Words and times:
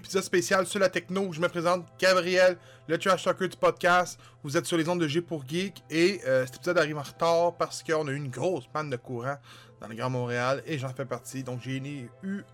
épisode 0.00 0.22
spécial 0.22 0.66
sur 0.66 0.80
la 0.80 0.88
techno. 0.88 1.30
Je 1.30 1.40
me 1.42 1.48
présente 1.48 1.86
Gabriel, 1.98 2.56
le 2.88 2.96
trash 2.96 3.22
talker 3.22 3.48
du 3.48 3.56
podcast. 3.56 4.18
Vous 4.42 4.56
êtes 4.56 4.64
sur 4.64 4.78
les 4.78 4.88
ondes 4.88 5.00
de 5.00 5.06
G 5.06 5.20
pour 5.20 5.46
Geek 5.46 5.82
et 5.90 6.22
euh, 6.26 6.46
cet 6.46 6.56
épisode 6.56 6.78
arrive 6.78 6.96
en 6.96 7.02
retard 7.02 7.54
parce 7.58 7.82
qu'on 7.82 8.08
a 8.08 8.10
eu 8.10 8.16
une 8.16 8.30
grosse 8.30 8.66
panne 8.66 8.88
de 8.88 8.96
courant 8.96 9.36
dans 9.78 9.88
le 9.88 9.94
Grand 9.94 10.08
Montréal 10.08 10.62
et 10.64 10.78
j'en 10.78 10.88
fais 10.94 11.04
partie. 11.04 11.44
Donc 11.44 11.60
j'ai 11.62 11.76
eu 12.22 12.44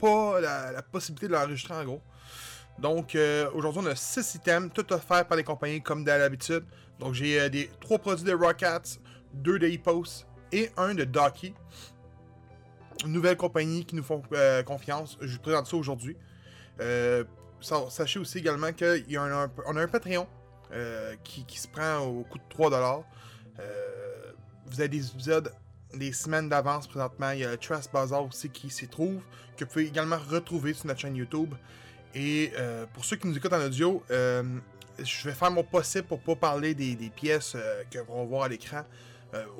pas 0.00 0.40
la, 0.40 0.82
possibilité 0.82 1.28
de 1.28 1.34
l'enregistrer 1.34 1.74
en 1.74 1.84
gros. 1.84 2.02
Donc 2.80 3.14
euh, 3.14 3.48
aujourd'hui 3.54 3.82
on 3.84 3.86
a 3.86 3.94
6 3.94 4.34
items, 4.34 4.72
tout 4.74 4.92
offerts 4.92 5.28
par 5.28 5.36
les 5.36 5.44
compagnies 5.44 5.80
comme 5.80 6.02
d'habitude. 6.02 6.64
Donc 6.98 7.14
j'ai 7.14 7.40
euh, 7.40 7.48
des 7.48 7.70
3 7.80 7.98
produits 7.98 8.24
de 8.24 8.34
Rockets, 8.34 8.98
2 9.34 9.60
de 9.60 9.68
Epos 9.68 10.24
et 10.50 10.70
un 10.76 10.94
de 10.94 11.04
Docky 11.04 11.54
nouvelle 13.06 13.36
compagnie 13.36 13.84
qui 13.84 13.94
nous 13.94 14.02
font 14.02 14.20
confiance. 14.66 15.16
Je 15.20 15.36
vous 15.36 15.42
présente 15.42 15.68
ça 15.68 15.76
aujourd'hui. 15.76 16.16
Euh, 16.80 17.24
sachez 17.60 18.18
aussi 18.18 18.38
également 18.38 18.72
qu'on 18.72 18.86
a, 18.86 19.48
un, 19.66 19.88
Patreon 19.88 20.26
euh, 20.72 21.14
qui, 21.24 21.58
se 21.58 21.68
prend 21.68 21.98
au 21.98 22.24
coût 22.24 22.38
de 22.38 22.54
3$. 22.54 23.02
vous 24.66 24.80
avez 24.80 24.88
des 24.88 25.10
épisodes 25.10 25.52
des 25.94 26.12
semaines 26.12 26.48
d'avance 26.48 26.86
présentement. 26.86 27.30
Il 27.30 27.40
y 27.40 27.44
a 27.44 27.50
le 27.50 27.56
Trust 27.56 27.92
Bazaar 27.92 28.24
aussi 28.24 28.50
qui 28.50 28.70
s'y 28.70 28.88
trouve, 28.88 29.20
que 29.56 29.64
vous 29.64 29.70
pouvez 29.70 29.86
également 29.86 30.18
retrouver 30.18 30.74
sur 30.74 30.86
notre 30.86 31.00
chaîne 31.00 31.16
YouTube. 31.16 31.54
Et 32.14 32.52
pour 32.94 33.04
ceux 33.04 33.16
qui 33.16 33.26
nous 33.26 33.36
écoutent 33.36 33.52
en 33.52 33.64
audio, 33.64 34.02
je 34.10 35.24
vais 35.24 35.32
faire 35.34 35.50
mon 35.50 35.64
possible 35.64 36.06
pour 36.06 36.20
pas 36.20 36.36
parler 36.36 36.74
des, 36.74 37.10
pièces 37.14 37.56
que 37.90 37.98
qu'on 38.00 38.18
va 38.18 38.24
voir 38.24 38.42
à 38.44 38.48
l'écran. 38.48 38.84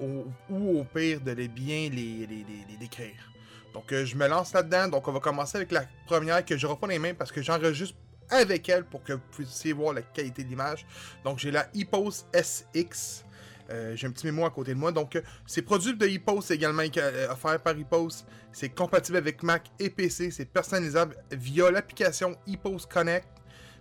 ou, 0.01 0.79
au 0.79 0.85
pire 0.85 1.21
de 1.21 1.33
les 1.33 1.49
bien 1.49 1.89
les 1.91 2.77
décrire. 2.79 3.38
Donc, 3.79 3.93
euh, 3.93 4.05
je 4.05 4.17
me 4.17 4.27
lance 4.27 4.53
là-dedans. 4.55 4.89
Donc, 4.89 5.07
on 5.07 5.13
va 5.13 5.21
commencer 5.21 5.57
avec 5.57 5.71
la 5.71 5.85
première 6.05 6.45
que 6.45 6.57
je 6.57 6.67
pas 6.67 6.89
les 6.89 6.99
mains 6.99 7.15
parce 7.15 7.31
que 7.31 7.41
j'enregistre 7.41 7.97
avec 8.29 8.69
elle 8.69 8.85
pour 8.85 9.05
que 9.05 9.13
vous 9.13 9.23
puissiez 9.31 9.73
voir 9.73 9.95
la 9.95 10.03
qualité 10.03 10.43
de 10.43 10.49
l'image. 10.49 10.85
Donc, 11.23 11.39
j'ai 11.39 11.53
la 11.53 11.69
EPOS 11.77 12.27
SX. 12.35 13.25
Euh, 13.71 13.95
j'ai 13.95 14.09
un 14.09 14.11
petit 14.11 14.27
mémo 14.27 14.45
à 14.45 14.51
côté 14.51 14.75
de 14.75 14.79
moi. 14.81 14.91
Donc, 14.91 15.15
euh, 15.15 15.23
c'est 15.47 15.63
produit 15.63 15.95
de 15.97 16.09
EPOS 16.09 16.51
également 16.51 16.83
offert 17.31 17.61
par 17.61 17.79
EPOS. 17.79 18.25
C'est 18.53 18.71
compatible 18.71 19.17
avec 19.17 19.45
Mac 19.45 19.71
et 19.79 19.91
PC. 19.91 20.33
C'est 20.33 20.47
personnalisable 20.47 21.15
via 21.31 21.71
l'application 21.71 22.37
EPOS 22.49 22.81
Connect. 22.93 23.29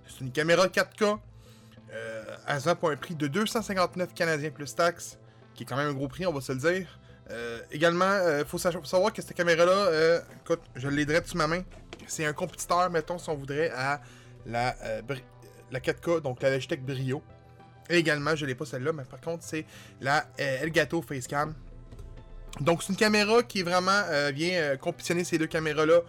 C'est 0.06 0.22
une 0.22 0.32
caméra 0.32 0.68
4K 0.68 1.18
à 2.46 2.60
ça 2.60 2.76
pour 2.76 2.92
un 2.92 2.98
prix 2.98 3.16
de 3.16 3.26
259 3.26 4.14
Canadiens 4.14 4.52
plus 4.52 4.76
taxes, 4.76 5.18
qui 5.56 5.64
est 5.64 5.66
quand 5.66 5.76
même 5.76 5.88
un 5.88 5.94
gros 5.94 6.08
prix, 6.08 6.28
on 6.28 6.34
va 6.34 6.42
se 6.42 6.52
le 6.52 6.60
dire. 6.60 7.00
Euh, 7.30 7.60
également, 7.72 8.06
il 8.06 8.28
euh, 8.28 8.46
faut, 8.46 8.58
savoir 8.58 9.12
que 9.12 9.22
cette 9.22 9.34
caméra-là, 9.34 9.72
euh, 9.72 10.22
écoute, 10.42 10.62
je 10.76 10.88
l'aiderai 10.88 11.22
dessus 11.22 11.38
ma 11.38 11.48
main. 11.48 11.62
C'est 12.08 12.26
un 12.26 12.34
compétiteur, 12.34 12.90
mettons, 12.90 13.18
si 13.18 13.30
on 13.30 13.36
voudrait, 13.36 13.70
à 13.72 14.02
la, 14.46 14.76
la 15.72 15.80
4K, 15.80 16.22
donc 16.22 16.42
la 16.42 16.52
Logitech 16.52 16.84
Brio. 16.84 17.22
Également, 17.90 18.36
je 18.36 18.46
l'ai 18.46 18.56
pas 18.56 18.66
celle-là, 18.66 18.94
mais 18.94 19.04
par 19.04 19.20
contre, 19.20 19.44
c'est 19.44 19.66
la 20.00 20.26
Elgato 20.38 21.02
Facecam. 21.02 21.54
Donc, 22.62 22.82
c'est 22.82 22.90
une 22.90 22.98
caméra 22.98 23.44
qui 23.44 23.62
vraiment 23.62 24.04
vient 24.34 24.78
compétitionner 24.78 25.26
ces 25.26 25.38
deux 25.38 25.48
caméras-là. 25.48 26.02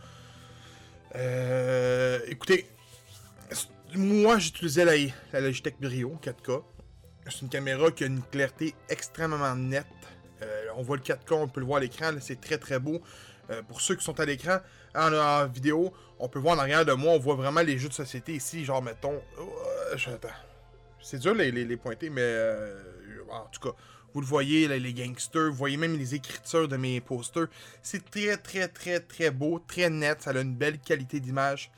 écoutez, 2.28 2.70
moi, 3.94 4.38
j'utilisais 4.38 4.84
la, 4.84 4.92
la 5.32 5.40
Logitech 5.40 5.80
Brio 5.80 6.16
4K. 6.22 6.62
C'est 7.24 7.42
une 7.42 7.48
caméra 7.48 7.90
qui 7.90 8.04
a 8.04 8.06
une 8.06 8.22
clarté 8.22 8.74
extrêmement 8.88 9.54
nette. 9.56 9.86
Euh, 10.78 10.80
on 10.80 10.82
voit 10.82 10.96
le 10.96 11.02
4K, 11.02 11.32
on 11.32 11.48
peut 11.48 11.60
le 11.60 11.66
voir 11.66 11.78
à 11.78 11.80
l'écran, 11.80 12.12
c'est 12.20 12.40
très 12.40 12.58
très 12.58 12.78
beau. 12.78 13.00
Euh, 13.50 13.62
pour 13.62 13.80
ceux 13.80 13.94
qui 13.96 14.04
sont 14.04 14.18
à 14.20 14.24
l'écran, 14.24 14.58
en, 14.94 15.46
vidéo, 15.46 15.92
on 16.18 16.28
peut 16.28 16.38
voir 16.38 16.56
en 16.56 16.60
arrière 16.60 16.84
de 16.84 16.92
moi, 16.92 17.12
on 17.12 17.18
voit 17.18 17.36
vraiment 17.36 17.62
les 17.62 17.78
jeux 17.78 17.88
de 17.88 17.94
société 17.94 18.34
ici, 18.34 18.64
genre 18.64 18.82
mettons... 18.82 19.20
Euh, 19.38 19.96
c'est 21.00 21.18
dur 21.18 21.34
les, 21.34 21.50
les, 21.50 21.76
pointer, 21.76 22.10
mais 22.10 22.36
en 23.30 23.46
tout 23.50 23.60
cas, 23.60 23.74
vous 24.12 24.20
le 24.20 24.26
voyez, 24.26 24.66
les 24.66 24.92
gangsters, 24.92 25.48
vous 25.50 25.56
voyez 25.56 25.76
même 25.76 25.96
les 25.96 26.14
écritures 26.14 26.68
de 26.68 26.76
mes 26.76 27.00
posters. 27.00 27.46
C'est 27.82 28.10
très 28.10 28.36
très 28.36 28.68
très 28.68 29.00
très 29.00 29.30
beau, 29.30 29.62
très 29.66 29.88
net, 29.88 30.20
ça 30.22 30.30
a 30.30 30.40
une 30.40 30.56
belle 30.56 30.78
qualité 30.78 31.20
d'image. 31.20 31.70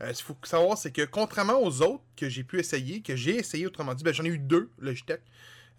ce 0.00 0.12
qu'il 0.12 0.24
faut 0.24 0.36
savoir, 0.44 0.78
c'est 0.78 0.92
que 0.92 1.02
contrairement 1.02 1.60
aux 1.60 1.82
autres 1.82 2.04
que 2.16 2.28
j'ai 2.28 2.44
pu 2.44 2.60
essayer, 2.60 3.00
que 3.00 3.16
j'ai 3.16 3.36
essayé 3.36 3.66
autrement 3.66 3.94
dit, 3.94 4.04
ben, 4.04 4.12
j'en 4.12 4.24
ai 4.24 4.28
eu 4.28 4.38
deux 4.38 4.70
Logitech. 4.78 5.22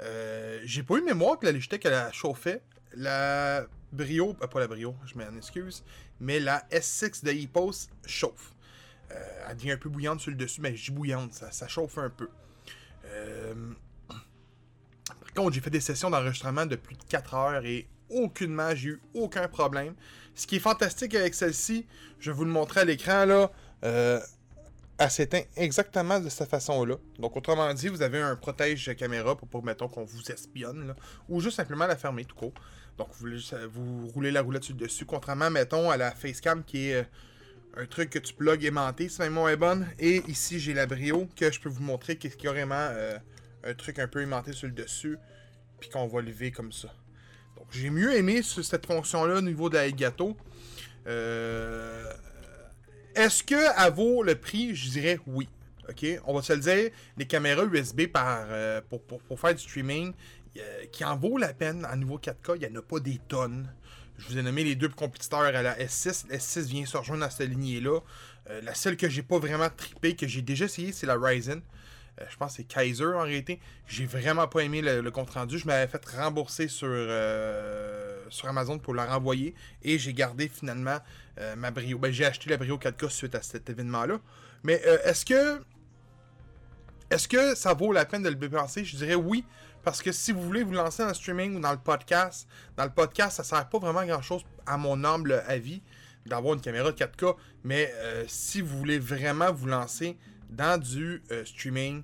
Euh, 0.01 0.59
j'ai 0.63 0.83
pas 0.83 0.95
eu 0.95 1.01
mémoire 1.01 1.39
que 1.39 1.45
la 1.45 1.51
Logitech 1.51 1.85
elle 1.85 1.93
a 1.93 2.11
chauffé. 2.11 2.61
La 2.95 3.65
Brio, 3.91 4.35
euh, 4.41 4.47
pas 4.47 4.59
la 4.59 4.67
Brio, 4.67 4.95
je 5.05 5.15
m'en 5.17 5.35
excuse, 5.35 5.83
mais 6.19 6.39
la 6.39 6.65
S6 6.71 7.23
de 7.23 7.31
EPOS 7.31 7.89
chauffe. 8.05 8.53
Euh, 9.11 9.45
elle 9.49 9.55
devient 9.55 9.71
un 9.71 9.77
peu 9.77 9.89
bouillante 9.89 10.19
sur 10.19 10.31
le 10.31 10.37
dessus, 10.37 10.61
mais 10.61 10.75
je 10.75 10.85
dis 10.85 10.91
bouillante, 10.91 11.33
ça, 11.33 11.67
chauffe 11.67 11.97
un 11.97 12.09
peu. 12.09 12.29
Par 14.07 15.33
contre, 15.33 15.53
j'ai 15.53 15.61
fait 15.61 15.69
des 15.69 15.79
sessions 15.79 16.09
d'enregistrement 16.09 16.65
de 16.65 16.75
plus 16.75 16.95
de 16.95 17.03
4 17.03 17.33
heures 17.35 17.65
et 17.65 17.87
aucunement, 18.09 18.75
j'ai 18.75 18.89
eu 18.89 19.01
aucun 19.13 19.47
problème. 19.47 19.93
Ce 20.35 20.45
qui 20.45 20.57
est 20.57 20.59
fantastique 20.59 21.15
avec 21.15 21.33
celle-ci, 21.33 21.85
je 22.19 22.31
vais 22.31 22.37
vous 22.37 22.45
le 22.45 22.51
montrer 22.51 22.81
à 22.81 22.85
l'écran 22.85 23.25
là 23.25 23.51
elle 24.97 25.11
s'éteint 25.11 25.43
exactement 25.55 26.19
de 26.19 26.29
cette 26.29 26.49
façon-là. 26.49 26.95
Donc, 27.19 27.35
autrement 27.35 27.71
dit, 27.73 27.87
vous 27.87 28.01
avez 28.01 28.19
un 28.19 28.35
protège 28.35 28.95
caméra 28.95 29.35
pour, 29.35 29.47
pour 29.47 29.63
mettons, 29.63 29.87
qu'on 29.87 30.03
vous 30.03 30.31
espionne, 30.31 30.95
ou 31.29 31.39
juste 31.39 31.57
simplement 31.57 31.85
la 31.85 31.95
fermer 31.95 32.25
tout 32.25 32.35
court. 32.35 32.53
Donc, 32.97 33.09
vous, 33.19 33.29
vous 33.71 34.07
roulez 34.07 34.31
la 34.31 34.41
roulette 34.41 34.71
dessus, 34.71 35.05
contrairement, 35.05 35.51
mettons, 35.51 35.91
à 35.91 35.97
la 35.97 36.11
facecam 36.11 36.63
qui 36.63 36.89
est 36.89 36.95
euh, 36.95 37.03
un 37.77 37.85
truc 37.85 38.09
que 38.09 38.19
tu 38.19 38.33
plugs 38.33 38.63
aimanté, 38.65 39.07
si 39.07 39.21
ma 39.29 39.51
est 39.51 39.57
bonne. 39.57 39.87
Et 39.99 40.23
ici, 40.27 40.59
j'ai 40.59 40.73
la 40.73 40.87
brio 40.87 41.27
que 41.35 41.51
je 41.51 41.59
peux 41.59 41.69
vous 41.69 41.83
montrer 41.83 42.17
qui 42.17 42.27
est 42.27 42.35
carrément 42.35 42.75
euh, 42.75 43.17
un 43.63 43.73
truc 43.75 43.99
un 43.99 44.07
peu 44.07 44.21
aimanté 44.21 44.51
sur 44.53 44.67
le 44.67 44.73
dessus, 44.73 45.17
puis 45.79 45.89
qu'on 45.89 46.07
va 46.07 46.21
lever 46.21 46.51
comme 46.51 46.71
ça. 46.71 46.87
Donc, 47.55 47.67
j'ai 47.69 47.91
mieux 47.91 48.15
aimé 48.15 48.41
cette 48.41 48.87
fonction-là 48.87 49.35
au 49.35 49.41
niveau 49.41 49.69
de 49.69 49.75
la 49.75 49.91
gâteau. 49.91 50.35
Euh, 51.05 52.11
est-ce 53.17 53.43
qu'elle 53.43 53.93
vaut 53.93 54.23
le 54.23 54.35
prix? 54.35 54.75
Je 54.75 54.89
dirais 54.89 55.19
oui. 55.27 55.49
OK? 55.89 56.05
On 56.25 56.33
va 56.33 56.41
se 56.41 56.53
le 56.53 56.59
dire, 56.59 56.91
les 57.17 57.25
caméras 57.25 57.63
USB 57.65 58.01
euh, 58.15 58.81
pour, 59.27 59.39
faire 59.39 59.55
du 59.55 59.61
streaming, 59.61 60.13
qui 60.91 61.05
en 61.05 61.15
vaut 61.15 61.37
la 61.37 61.53
peine 61.53 61.85
en 61.85 61.95
niveau 61.95 62.17
4K, 62.17 62.55
il 62.55 62.67
n'y 62.67 62.77
en 62.77 62.79
a 62.79 62.81
pas 62.81 62.99
des 62.99 63.19
tonnes. 63.27 63.69
Je 64.17 64.27
vous 64.27 64.37
ai 64.37 64.41
nommé 64.41 64.63
les 64.63 64.75
deux 64.75 64.89
compétiteurs 64.89 65.41
à 65.41 65.51
la 65.51 65.77
S6. 65.77 66.25
La 66.29 66.37
S6 66.37 66.65
vient 66.65 66.85
se 66.85 66.97
rejoindre 66.97 67.23
dans 67.23 67.29
cette 67.29 67.49
lignée-là. 67.49 67.99
Euh, 68.49 68.61
la 68.61 68.73
seule 68.73 68.97
que 68.97 69.07
j'ai 69.09 69.21
pas 69.21 69.37
vraiment 69.37 69.69
trippé, 69.69 70.15
que 70.15 70.27
j'ai 70.27 70.41
déjà 70.41 70.65
essayé, 70.65 70.91
c'est 70.91 71.05
la 71.05 71.15
Ryzen. 71.15 71.61
Euh, 72.19 72.25
je 72.29 72.37
pense 72.37 72.51
que 72.51 72.57
c'est 72.57 72.63
Kaiser 72.63 73.05
en 73.05 73.23
réalité. 73.23 73.59
J'ai 73.87 74.05
vraiment 74.05 74.47
pas 74.47 74.61
aimé 74.61 74.81
le, 74.81 75.09
compte 75.11 75.29
rendu. 75.31 75.59
Je 75.59 75.67
m'avais 75.67 75.87
fait 75.87 76.03
rembourser 76.05 76.67
sur, 76.67 76.87
euh, 76.89 78.16
sur 78.29 78.47
Amazon 78.47 78.79
pour 78.79 78.93
la 78.93 79.05
renvoyer. 79.05 79.53
Et 79.83 79.97
j'ai 79.99 80.13
gardé 80.13 80.47
finalement 80.47 80.97
euh, 81.39 81.55
ma 81.55 81.71
Brio. 81.71 81.97
Ben, 81.97 82.11
j'ai 82.11 82.25
acheté 82.25 82.49
la 82.49 82.57
Brio 82.57 82.77
4K 82.77 83.09
suite 83.09 83.35
à 83.35 83.41
cet 83.41 83.69
événement-là. 83.69 84.19
Mais 84.63 84.81
est-ce 85.03 85.25
que. 85.25 85.61
Est-ce 87.09 87.27
que 87.27 87.55
ça 87.55 87.73
vaut 87.73 87.93
la 87.93 88.03
peine 88.03 88.23
de 88.23 88.29
le 88.29 88.35
dépenser? 88.35 88.83
Je 88.83 88.97
dirais 88.97 89.15
oui. 89.15 89.45
Parce 89.83 90.01
que 90.01 90.11
si 90.11 90.33
vous 90.33 90.41
voulez 90.41 90.63
vous 90.63 90.73
lancer 90.73 91.03
dans 91.03 91.09
le 91.09 91.13
streaming 91.13 91.55
ou 91.55 91.59
dans 91.61 91.71
le 91.71 91.77
podcast, 91.77 92.49
dans 92.75 92.83
le 92.83 92.89
podcast, 92.89 93.37
ça 93.37 93.43
sert 93.45 93.69
pas 93.69 93.79
vraiment 93.79 94.05
grand 94.05 94.21
chose 94.21 94.43
à 94.65 94.75
mon 94.75 95.01
humble 95.05 95.41
avis 95.47 95.81
d'avoir 96.25 96.55
une 96.55 96.59
caméra 96.59 96.91
4K. 96.91 97.37
Mais 97.63 97.93
si 98.27 98.59
vous 98.59 98.77
voulez 98.77 98.99
vraiment 98.99 99.53
vous 99.53 99.67
lancer 99.67 100.17
dans 100.49 100.79
du 100.79 101.21
euh, 101.31 101.45
streaming, 101.45 101.99
euh, 101.99 102.03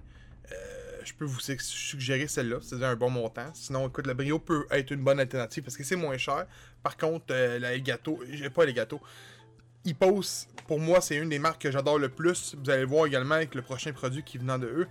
je 1.04 1.14
peux 1.14 1.26
vous 1.26 1.40
suggérer 1.40 2.28
celle-là, 2.28 2.58
c'est 2.62 2.82
un 2.84 2.96
bon 2.96 3.10
montant. 3.10 3.50
Sinon, 3.54 3.88
écoute, 3.88 4.08
la 4.08 4.14
Brio 4.14 4.40
peut 4.40 4.66
être 4.72 4.92
une 4.92 5.04
bonne 5.04 5.20
alternative 5.20 5.64
parce 5.64 5.78
que 5.78 5.84
c'est 5.84 5.96
moins 5.96 6.18
cher. 6.18 6.46
Par 6.82 6.98
contre, 6.98 7.26
euh, 7.32 7.60
la 7.60 7.74
Elgato, 7.74 8.20
j'ai 8.30 8.50
pas 8.50 8.64
Elgato. 8.64 9.00
Ipos, 9.86 10.48
pour 10.68 10.80
moi, 10.80 11.02
c'est 11.02 11.18
une 11.18 11.30
des 11.30 11.40
marques 11.40 11.62
que 11.62 11.72
j'adore 11.72 12.00
le 12.00 12.10
plus. 12.10 12.56
Vous 12.56 12.70
allez 12.70 12.82
le 12.82 12.88
voir 12.88 13.06
également 13.06 13.36
avec 13.36 13.54
le 13.56 13.62
prochain 13.62 13.92
produit 13.92 14.24
qui 14.24 14.38
venant 14.38 14.58
de 14.58 14.68
eux. 14.68 14.88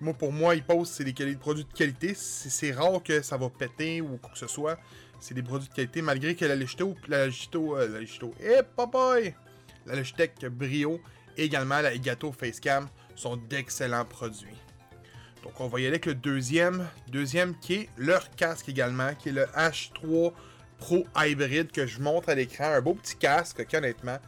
Moi, 0.00 0.12
pour 0.14 0.32
moi, 0.32 0.54
Ipos, 0.54 0.84
c'est 0.84 1.04
des 1.04 1.36
produits 1.36 1.64
de 1.64 1.72
qualité. 1.72 2.14
C'est 2.14 2.72
rare 2.72 3.02
que 3.02 3.22
ça 3.22 3.36
va 3.36 3.48
péter 3.48 4.00
ou 4.00 4.18
quoi 4.18 4.32
que 4.32 4.38
ce 4.38 4.46
soit. 4.46 4.78
C'est 5.20 5.34
des 5.34 5.42
produits 5.42 5.68
de 5.68 5.74
qualité, 5.74 6.02
malgré 6.02 6.34
que 6.34 6.44
la 6.44 6.56
Logitech, 6.56 7.08
la 7.08 7.24
Logito, 7.26 7.78
la 7.78 7.86
Logitech, 7.86 8.30
eh, 8.40 8.46
hey, 8.46 9.34
La 9.86 9.96
Logitech 9.96 10.46
Brio 10.46 11.00
également 11.36 11.80
la 11.80 11.92
Elgato 11.92 12.32
Facecam 12.32 12.88
sont 13.14 13.36
d'excellents 13.36 14.04
produits. 14.04 14.63
Donc 15.44 15.60
on 15.60 15.68
va 15.68 15.78
y 15.78 15.82
aller 15.82 15.96
avec 15.96 16.06
le 16.06 16.14
deuxième, 16.14 16.88
deuxième 17.08 17.54
qui 17.58 17.74
est 17.74 17.88
leur 17.98 18.30
casque 18.30 18.70
également, 18.70 19.14
qui 19.14 19.28
est 19.28 19.32
le 19.32 19.44
H3 19.44 20.32
Pro 20.78 21.06
Hybrid 21.14 21.70
que 21.70 21.86
je 21.86 22.00
montre 22.00 22.30
à 22.30 22.34
l'écran. 22.34 22.64
Un 22.64 22.80
beau 22.80 22.94
petit 22.94 23.16
casque, 23.16 23.62
honnêtement. 23.74 24.18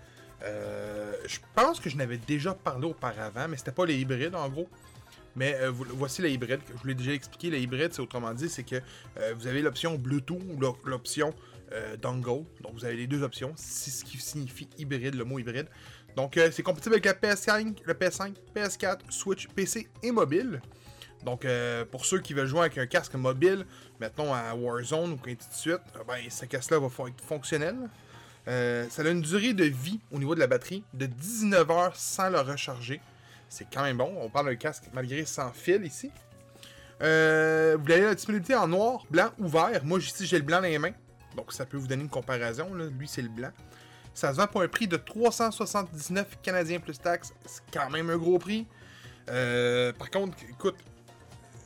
Euh, 0.42 1.14
je 1.26 1.38
pense 1.54 1.80
que 1.80 1.88
je 1.88 1.96
n'avais 1.96 2.18
déjà 2.18 2.52
parlé 2.52 2.86
auparavant, 2.86 3.48
mais 3.48 3.56
c'était 3.56 3.72
pas 3.72 3.86
les 3.86 3.96
hybrides 3.96 4.34
en 4.34 4.46
gros. 4.50 4.68
Mais 5.36 5.54
euh, 5.54 5.70
voici 5.72 6.20
les 6.20 6.32
hybrides. 6.32 6.60
Je 6.68 6.78
vous 6.78 6.86
l'ai 6.86 6.94
déjà 6.94 7.12
expliqué. 7.12 7.48
Les 7.48 7.60
hybrides, 7.60 7.94
c'est 7.94 8.02
autrement 8.02 8.34
dit, 8.34 8.50
c'est 8.50 8.62
que 8.62 8.76
euh, 8.76 9.34
vous 9.38 9.46
avez 9.46 9.62
l'option 9.62 9.94
Bluetooth 9.94 10.42
ou 10.50 10.60
l'option 10.84 11.32
dongle. 12.00 12.44
Donc 12.62 12.74
vous 12.74 12.84
avez 12.84 12.96
les 12.96 13.06
deux 13.06 13.22
options. 13.22 13.54
C'est 13.56 13.90
ce 13.90 14.04
qui 14.04 14.18
signifie 14.18 14.68
hybride, 14.76 15.14
le 15.14 15.24
mot 15.24 15.38
hybride. 15.38 15.68
Donc, 16.14 16.40
c'est 16.50 16.62
compatible 16.62 16.94
avec 16.94 17.04
la 17.04 17.12
PS5, 17.12 17.76
le 17.84 17.92
PS5, 17.92 18.32
PS4, 18.54 19.00
Switch, 19.10 19.48
PC 19.48 19.86
et 20.02 20.10
mobile. 20.10 20.62
Donc, 21.24 21.46
pour 21.90 22.04
ceux 22.06 22.20
qui 22.20 22.34
veulent 22.34 22.46
jouer 22.46 22.60
avec 22.60 22.78
un 22.78 22.86
casque 22.86 23.14
mobile, 23.14 23.66
mettons 24.00 24.32
à 24.32 24.54
Warzone 24.54 25.12
ou 25.12 25.18
ainsi 25.26 25.36
de 25.36 25.54
suite, 25.54 25.80
ben, 26.06 26.18
ce 26.28 26.44
casque-là 26.44 26.78
va 26.78 26.86
être 27.08 27.20
fonctionnel. 27.20 27.76
ça 28.46 29.02
a 29.02 29.08
une 29.08 29.22
durée 29.22 29.52
de 29.52 29.64
vie 29.64 30.00
au 30.12 30.18
niveau 30.18 30.34
de 30.34 30.40
la 30.40 30.46
batterie 30.46 30.84
de 30.94 31.06
19 31.06 31.70
heures 31.70 31.96
sans 31.96 32.30
le 32.30 32.40
recharger. 32.40 33.00
C'est 33.48 33.66
quand 33.72 33.82
même 33.82 33.98
bon. 33.98 34.12
On 34.20 34.28
parle 34.28 34.46
d'un 34.46 34.56
casque 34.56 34.84
malgré 34.92 35.24
sans 35.24 35.50
fil 35.52 35.84
ici. 35.84 36.10
Euh, 37.02 37.76
vous 37.78 37.92
avez 37.92 38.02
la 38.02 38.14
disponibilité 38.14 38.54
en 38.54 38.68
noir, 38.68 39.04
blanc 39.10 39.30
ou 39.38 39.46
vert. 39.46 39.84
Moi, 39.84 39.98
ici, 39.98 40.26
j'ai 40.26 40.38
le 40.38 40.44
blanc 40.44 40.58
dans 40.60 40.68
les 40.68 40.78
mains. 40.78 40.94
Donc, 41.36 41.52
ça 41.52 41.66
peut 41.66 41.76
vous 41.76 41.86
donner 41.86 42.02
une 42.02 42.08
comparaison. 42.08 42.72
Lui, 42.74 43.08
c'est 43.08 43.22
le 43.22 43.28
blanc. 43.28 43.50
Ça 44.14 44.32
se 44.32 44.38
vend 44.38 44.46
pour 44.46 44.62
un 44.62 44.68
prix 44.68 44.88
de 44.88 44.96
379 44.96 46.38
Canadiens 46.42 46.80
plus 46.80 46.98
taxes. 46.98 47.34
C'est 47.44 47.62
quand 47.72 47.90
même 47.90 48.08
un 48.08 48.16
gros 48.16 48.38
prix. 48.38 48.66
Euh, 49.28 49.92
par 49.92 50.10
contre, 50.10 50.36
écoute, 50.48 50.76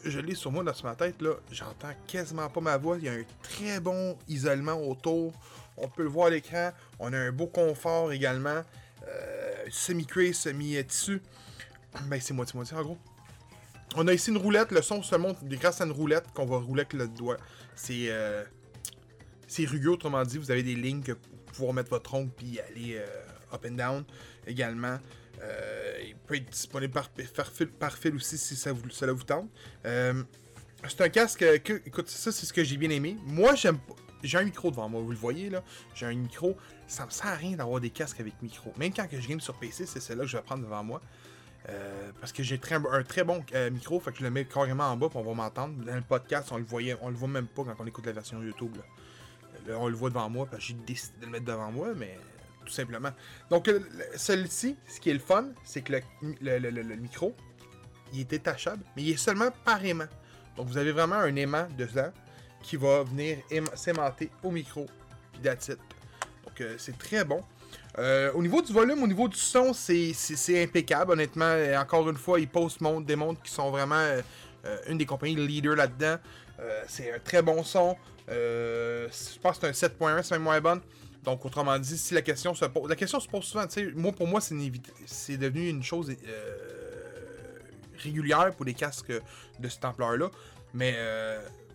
je 0.05 0.19
l'ai 0.21 0.35
sur 0.35 0.51
moi 0.51 0.65
dans 0.65 0.73
ma 0.85 0.95
tête. 0.95 1.21
là. 1.21 1.35
J'entends 1.51 1.93
quasiment 2.07 2.49
pas 2.49 2.61
ma 2.61 2.77
voix. 2.77 2.97
Il 2.99 3.05
y 3.05 3.09
a 3.09 3.13
un 3.13 3.25
très 3.43 3.81
bon 3.81 4.17
isolement 4.29 4.75
autour. 4.75 5.33
On 5.77 5.89
peut 5.89 6.03
le 6.03 6.09
voir 6.09 6.29
à 6.29 6.31
l'écran. 6.31 6.71
On 6.99 7.13
a 7.13 7.19
un 7.19 7.33
beau 7.33 7.47
confort 7.47 8.13
également. 8.13 8.63
Euh, 9.09 9.65
semi-cray, 9.71 10.35
semi-tissu. 10.35 11.23
Ben, 12.07 12.21
c'est 12.21 12.35
moitié-moitié 12.35 12.77
en 12.77 12.83
gros. 12.83 12.99
On 13.97 14.07
a 14.07 14.13
ici 14.13 14.31
une 14.31 14.37
roulette, 14.37 14.71
le 14.71 14.83
son 14.83 15.03
se 15.03 15.17
monte 15.17 15.43
grâce 15.45 15.81
à 15.81 15.85
une 15.85 15.91
roulette 15.91 16.25
qu'on 16.33 16.47
va 16.47 16.59
rouler 16.59 16.83
avec 16.83 16.93
le 16.93 17.09
doigt. 17.09 17.39
C'est 17.75 18.07
euh, 18.09 18.45
c'est 19.49 19.65
rugueux, 19.65 19.91
autrement 19.91 20.23
dit, 20.23 20.39
vous 20.39 20.53
avez 20.53 20.63
des 20.63 20.77
lignes 20.77 21.03
que 21.03 21.13
pour 21.13 21.53
pouvoir 21.53 21.75
mettre 21.75 21.91
votre 21.91 22.15
ongle 22.15 22.31
puis 22.31 22.61
aller 22.61 22.99
euh, 22.99 23.55
up 23.55 23.67
and 23.69 23.73
down 23.73 24.05
également. 24.47 24.99
Euh, 25.43 25.99
il 26.07 26.17
peut 26.17 26.37
être 26.37 26.51
disponible 26.51 26.93
par, 26.93 27.97
fil, 27.97 28.15
aussi 28.15 28.37
si 28.37 28.57
ça 28.57 28.73
vous, 28.73 28.83
vous 28.83 29.25
tente. 29.25 29.49
c'est 29.85 31.01
un 31.01 31.09
casque 31.09 31.63
que, 31.63 31.83
écoute, 31.87 32.09
ça 32.09 32.33
c'est 32.33 32.47
ce 32.47 32.53
que 32.53 32.63
j'ai 32.63 32.77
bien 32.77 32.91
aimé. 32.91 33.17
Moi, 33.25 33.55
j'aime 33.55 33.79
J'ai 34.23 34.39
un 34.39 34.45
micro 34.45 34.71
devant 34.71 34.89
moi, 34.89 35.01
vous 35.01 35.11
le 35.11 35.17
voyez 35.17 35.51
là. 35.51 35.63
J'ai 35.95 36.07
un 36.07 36.15
micro. 36.15 36.57
Ça 36.87 37.07
me 37.07 37.11
sert 37.11 37.27
à 37.27 37.37
rien 37.37 37.57
d'avoir 37.57 37.81
des 37.81 37.91
casques 37.91 38.21
avec 38.21 38.41
micro. 38.43 38.73
Même 38.77 38.93
quand 38.93 39.07
je 39.11 39.27
game 39.27 39.41
sur 39.41 39.55
PC, 39.59 39.87
c'est 39.87 40.01
celle-là 40.01 40.25
que 40.25 40.31
je 40.31 40.37
vais 40.37 40.43
prendre 40.43 40.63
devant 40.63 40.85
moi. 40.85 41.01
Euh, 41.69 42.11
parce 42.21 42.33
que 42.33 42.43
j'ai 42.43 42.59
un 42.91 43.03
très 43.03 43.23
bon 43.23 43.45
euh, 43.55 43.71
micro, 43.71 44.01
fait 44.01 44.13
que 44.13 44.19
je 44.19 44.23
le 44.25 44.31
mets 44.31 44.47
carrément 44.47 44.85
en 44.85 44.97
bas 44.97 45.09
pour 45.09 45.21
on 45.21 45.35
va 45.35 45.35
m'entendre. 45.35 45.85
Dans 45.85 45.95
le 45.95 46.01
podcast, 46.01 46.49
on 46.53 46.57
le 46.57 46.65
voyait, 46.65 46.97
on 47.03 47.11
le 47.11 47.17
voit 47.17 47.29
même 47.29 47.47
pas 47.47 47.65
quand 47.65 47.75
on 47.79 47.87
écoute 47.87 48.07
la 48.07 48.13
version 48.13 48.43
YouTube. 48.43 48.77
on 49.69 49.89
le 49.89 49.95
voit 49.95 50.09
devant 50.09 50.29
moi 50.31 50.47
parce 50.47 50.63
que 50.63 50.69
j'ai 50.69 50.75
décidé 50.75 51.21
de 51.21 51.27
le 51.27 51.33
mettre 51.33 51.45
devant 51.45 51.71
moi, 51.71 51.89
mais 51.95 52.19
simplement. 52.71 53.11
Donc 53.51 53.69
euh, 53.69 53.81
celui-ci, 54.17 54.77
ce 54.89 55.01
qui 55.01 55.11
est 55.11 55.15
le 55.15 55.19
fun, 55.19 55.47
c'est 55.65 55.83
que 55.83 55.95
le, 56.41 56.97
micro, 56.97 57.35
il 58.13 58.21
est 58.21 58.31
détachable, 58.31 58.83
mais 58.97 59.03
il 59.03 59.11
est 59.11 59.17
seulement 59.17 59.51
par 59.65 59.85
aimant. 59.85 60.09
Donc 60.57 60.69
vous 60.69 60.79
avez 60.79 60.93
vraiment 60.93 61.17
un 61.17 61.35
aimant 61.37 61.67
dedans 61.77 62.13
qui 62.63 62.77
va 62.77 63.05
venir 63.05 63.39
s'aimanter 63.75 64.31
au 64.43 64.51
micro, 64.51 64.87
puis 65.33 65.43
that's 65.43 65.69
Donc 65.69 66.63
c'est 66.79 66.99
très 66.99 67.25
bon. 67.25 67.43
Euh, 67.99 68.33
au 68.35 68.43
niveau 68.43 68.63
du 68.63 68.73
volume, 68.73 69.03
au 69.03 69.07
niveau 69.07 69.29
du 69.29 69.37
son, 69.37 69.73
c'est 69.73 70.15
impeccable, 70.63 71.13
honnêtement. 71.13 71.55
encore 71.77 72.09
une 72.09 72.17
fois, 72.17 72.39
ils 72.41 72.49
postent 72.49 72.83
des 73.03 73.17
montres 73.17 73.43
qui 73.43 73.51
sont 73.51 73.71
vraiment 73.71 73.97
euh, 73.97 74.21
euh, 74.65 74.79
une 74.89 74.99
des 74.99 75.07
compagnies 75.07 75.35
leaders 75.35 75.77
là-dedans. 75.77 76.17
c'est 76.87 77.13
un 77.15 77.19
très 77.19 77.43
bon 77.43 77.63
son. 77.65 77.97
je 78.29 79.39
pense 79.43 79.59
que 79.59 79.73
c'est 79.73 79.87
un 79.87 79.89
7.1, 79.89 80.23
c'est 80.23 80.35
même 80.35 80.43
moins 80.43 80.61
bonne. 80.61 80.81
Donc, 81.25 81.45
autrement 81.45 81.79
dit, 81.79 81.99
si 81.99 82.15
la 82.15 82.23
question 82.23 82.55
se 82.55 82.65
pose. 82.65 82.89
La 82.89 82.97
question 82.97 83.21
se 83.21 83.29
pose 83.29 83.45
souvent, 83.45 83.67
tu 83.67 83.75
sais, 83.75 83.93
moi, 83.95 84.13
pour 84.13 84.27
moi, 84.27 84.41
c'est 84.41 85.37
devenu 85.37 85.69
une 85.69 85.83
chose 85.83 86.11
régulière 87.99 88.55
pour 88.55 88.65
les 88.65 88.75
casques 88.75 89.13
de 89.59 89.69
cette 89.69 89.85
ampleur-là. 89.85 90.31
Mais 90.73 90.97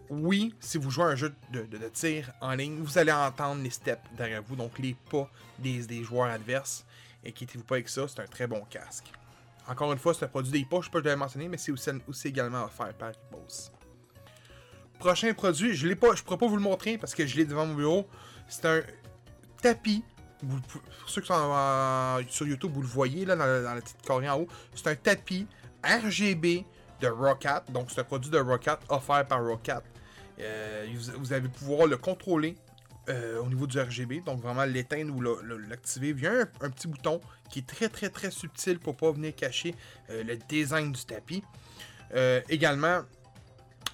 oui, 0.10 0.54
si 0.60 0.78
vous 0.78 0.92
jouez 0.92 1.06
un 1.06 1.16
jeu 1.16 1.34
de, 1.52 1.90
tir 1.90 2.32
en 2.42 2.54
ligne, 2.54 2.78
vous 2.80 2.98
allez 2.98 3.12
entendre 3.12 3.62
les 3.62 3.70
steps 3.70 4.02
derrière 4.18 4.44
vous, 4.44 4.56
donc 4.56 4.78
les 4.80 4.96
pas 5.10 5.30
des, 5.60 6.04
joueurs 6.04 6.30
adverses. 6.30 6.86
Inquiétez-vous 7.26 7.64
pas 7.64 7.76
avec 7.76 7.90
ça, 7.90 8.08
c'est 8.08 8.20
un 8.20 8.28
très 8.28 8.48
bon 8.48 8.64
casque. 8.70 9.12
Encore 9.68 9.92
une 9.92 9.98
fois, 9.98 10.14
c'est 10.14 10.26
un 10.26 10.28
produit 10.28 10.52
des 10.52 10.66
poches, 10.66 10.86
je 10.86 10.92
peux 10.92 11.02
le 11.02 11.16
mentionner, 11.16 11.48
mais 11.48 11.58
c'est 11.58 11.72
aussi, 11.72 12.28
également 12.28 12.66
offert 12.66 12.94
par 12.94 13.12
Bose. 13.32 13.72
Prochain 15.00 15.34
produit, 15.34 15.76
je 15.76 15.88
ne 15.88 15.94
pourrais 15.96 16.38
pas 16.38 16.48
vous 16.48 16.56
le 16.56 16.62
montrer 16.62 16.98
parce 16.98 17.16
que 17.16 17.26
je 17.26 17.36
l'ai 17.36 17.46
devant 17.46 17.66
mon 17.66 17.74
bureau. 17.74 18.08
C'est 18.48 18.66
un 18.66 18.82
tapis. 19.66 20.04
pour 20.68 20.80
ceux 21.08 21.22
qui 21.22 21.28
sont 21.28 22.24
sur 22.30 22.48
YouTube, 22.48 22.72
vous 22.72 22.82
le 22.82 22.88
voyez 22.88 23.26
là, 23.26 23.36
dans, 23.36 23.46
la 23.46 23.82
petite 23.82 24.02
carré 24.04 24.30
en 24.30 24.42
haut. 24.42 24.48
C'est 24.76 24.88
un 24.88 24.96
tapis 24.96 25.48
RGB 25.84 26.64
de 27.02 27.08
Roccat. 27.08 27.64
Donc, 27.70 27.90
c'est 27.90 28.02
un 28.02 28.04
produit 28.04 28.30
de 28.30 28.38
Roccat 28.38 28.80
offert 28.90 29.26
par 29.26 29.44
Roccat. 29.44 29.82
Euh, 30.40 30.86
vous, 31.18 31.34
allez 31.34 31.48
pouvoir 31.48 31.88
le 31.88 31.98
contrôler 31.98 32.56
euh, 33.10 33.40
au 33.42 33.48
niveau 33.48 33.66
du 33.66 33.80
RGB, 33.80 34.22
donc 34.22 34.42
vraiment 34.42 34.66
l'éteindre 34.66 35.16
ou 35.16 35.22
l'activer 35.22 36.14
via 36.14 36.32
un, 36.62 36.70
petit 36.70 36.88
bouton 36.88 37.22
qui 37.50 37.60
est 37.60 37.68
très 37.68 37.88
très 37.88 38.10
très 38.10 38.32
subtil 38.32 38.80
pour 38.80 38.98
pas 38.98 39.12
venir 39.12 39.34
cacher 39.34 39.74
euh, 40.10 40.24
le 40.24 40.36
design 40.36 40.92
du 40.92 41.06
tapis. 41.06 41.44
également, 42.50 43.02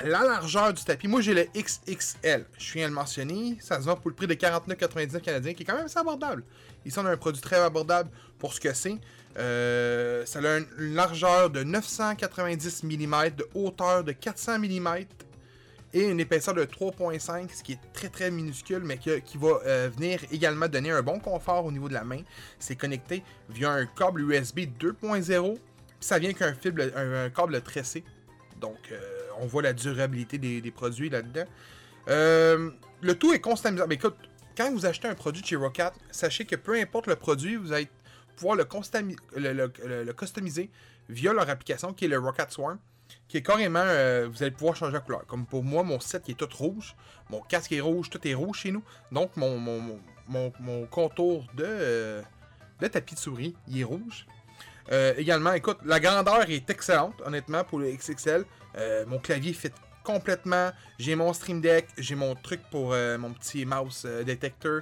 la 0.03 0.23
largeur 0.23 0.73
du 0.73 0.83
tapis, 0.83 1.07
moi 1.07 1.21
j'ai 1.21 1.33
le 1.33 1.47
XXL, 1.55 2.45
je 2.57 2.73
viens 2.73 2.85
de 2.85 2.89
le 2.89 2.95
mentionner, 2.95 3.57
ça 3.59 3.79
se 3.79 3.85
vend 3.85 3.95
pour 3.95 4.09
le 4.09 4.15
prix 4.15 4.27
de 4.27 4.33
49,99 4.33 5.21
canadiens, 5.21 5.53
qui 5.53 5.63
est 5.63 5.65
quand 5.65 5.75
même 5.75 5.85
assez 5.85 5.99
abordable. 5.99 6.43
Ici 6.85 6.97
on 6.99 7.05
a 7.05 7.11
un 7.11 7.17
produit 7.17 7.41
très 7.41 7.57
abordable 7.57 8.09
pour 8.39 8.53
ce 8.53 8.59
que 8.59 8.73
c'est. 8.73 8.97
ça 9.35 10.39
a 10.39 10.57
une 10.57 10.93
largeur 10.95 11.49
de 11.49 11.63
990 11.63 12.83
mm, 12.83 13.29
de 13.37 13.47
hauteur 13.53 14.03
de 14.03 14.11
400 14.11 14.59
mm 14.59 15.05
et 15.93 16.07
une 16.07 16.19
épaisseur 16.19 16.53
de 16.53 16.63
3.5, 16.63 17.49
ce 17.53 17.63
qui 17.63 17.73
est 17.73 17.93
très 17.93 18.09
très 18.09 18.31
minuscule, 18.31 18.83
mais 18.83 18.97
qui, 18.97 19.37
va 19.37 19.59
euh, 19.65 19.89
venir 19.95 20.21
également 20.31 20.67
donner 20.67 20.91
un 20.91 21.01
bon 21.01 21.19
confort 21.19 21.65
au 21.65 21.71
niveau 21.71 21.89
de 21.89 21.93
la 21.93 22.03
main. 22.03 22.21
C'est 22.59 22.75
connecté 22.75 23.23
via 23.49 23.71
un 23.71 23.85
câble 23.85 24.21
USB 24.21 24.59
2.0, 24.79 25.57
ça 25.99 26.19
vient 26.19 26.33
qu'un 26.33 26.55
un, 26.95 27.29
câble 27.29 27.61
tressé. 27.61 28.03
Donc, 28.59 28.77
euh, 28.91 29.10
on 29.39 29.45
voit 29.45 29.61
la 29.61 29.73
durabilité 29.73 30.37
des, 30.37 30.71
produits 30.71 31.09
là-dedans. 31.09 31.45
Euh, 32.07 32.71
le 33.01 33.15
tout 33.15 33.33
est 33.33 33.41
customisable. 33.41 33.89
Mais 33.89 33.95
écoute, 33.95 34.15
quand 34.57 34.71
vous 34.71 34.85
achetez 34.85 35.07
un 35.07 35.15
produit 35.15 35.43
chez 35.43 35.55
Roccat, 35.55 35.93
sachez 36.11 36.45
que 36.45 36.55
peu 36.55 36.79
importe 36.79 37.07
le 37.07 37.15
produit, 37.15 37.55
vous 37.55 37.71
allez 37.73 37.89
pouvoir 38.35 38.55
le, 38.55 40.13
customiser 40.13 40.69
via 41.09 41.33
leur 41.33 41.49
application 41.49 41.93
qui 41.93 42.05
est 42.05 42.07
le 42.07 42.19
Roccat 42.19 42.47
Swarm 42.49 42.79
qui 43.27 43.37
est 43.37 43.41
carrément, 43.41 43.83
euh, 43.83 44.27
vous 44.31 44.41
allez 44.41 44.51
pouvoir 44.51 44.75
changer 44.75 44.93
la 44.93 44.99
couleur. 44.99 45.25
Comme 45.25 45.45
pour 45.45 45.63
moi, 45.63 45.83
mon 45.83 45.99
set 45.99 46.23
qui 46.23 46.31
est 46.31 46.35
tout 46.35 46.49
rouge, 46.53 46.95
mon 47.29 47.41
casque 47.41 47.71
est 47.71 47.79
rouge, 47.79 48.09
tout 48.09 48.25
est 48.27 48.33
rouge 48.33 48.59
chez 48.59 48.71
nous. 48.71 48.83
Donc 49.11 49.35
mon, 49.37 49.57
mon, 49.57 50.85
contour 50.87 51.47
de, 51.55 51.63
euh, 51.65 52.21
de 52.79 52.87
tapis 52.87 53.15
de 53.15 53.19
souris, 53.19 53.55
il 53.67 53.79
est 53.79 53.83
rouge. 53.83 54.25
Euh, 54.91 55.13
également, 55.17 55.53
écoute, 55.53 55.77
la 55.85 55.99
grandeur 55.99 56.49
est 56.49 56.69
excellente, 56.69 57.15
honnêtement, 57.25 57.63
pour 57.63 57.79
le 57.79 57.91
XXL. 57.91 58.45
mon 59.07 59.19
clavier 59.19 59.53
fit 59.53 59.71
complètement. 60.03 60.71
J'ai 60.97 61.15
mon 61.15 61.33
Stream 61.33 61.61
Deck, 61.61 61.87
j'ai 61.97 62.15
mon 62.15 62.35
truc 62.35 62.61
pour 62.71 62.89
mon 63.19 63.33
petit 63.33 63.65
mouse 63.65 64.07
détecteur. 64.25 64.81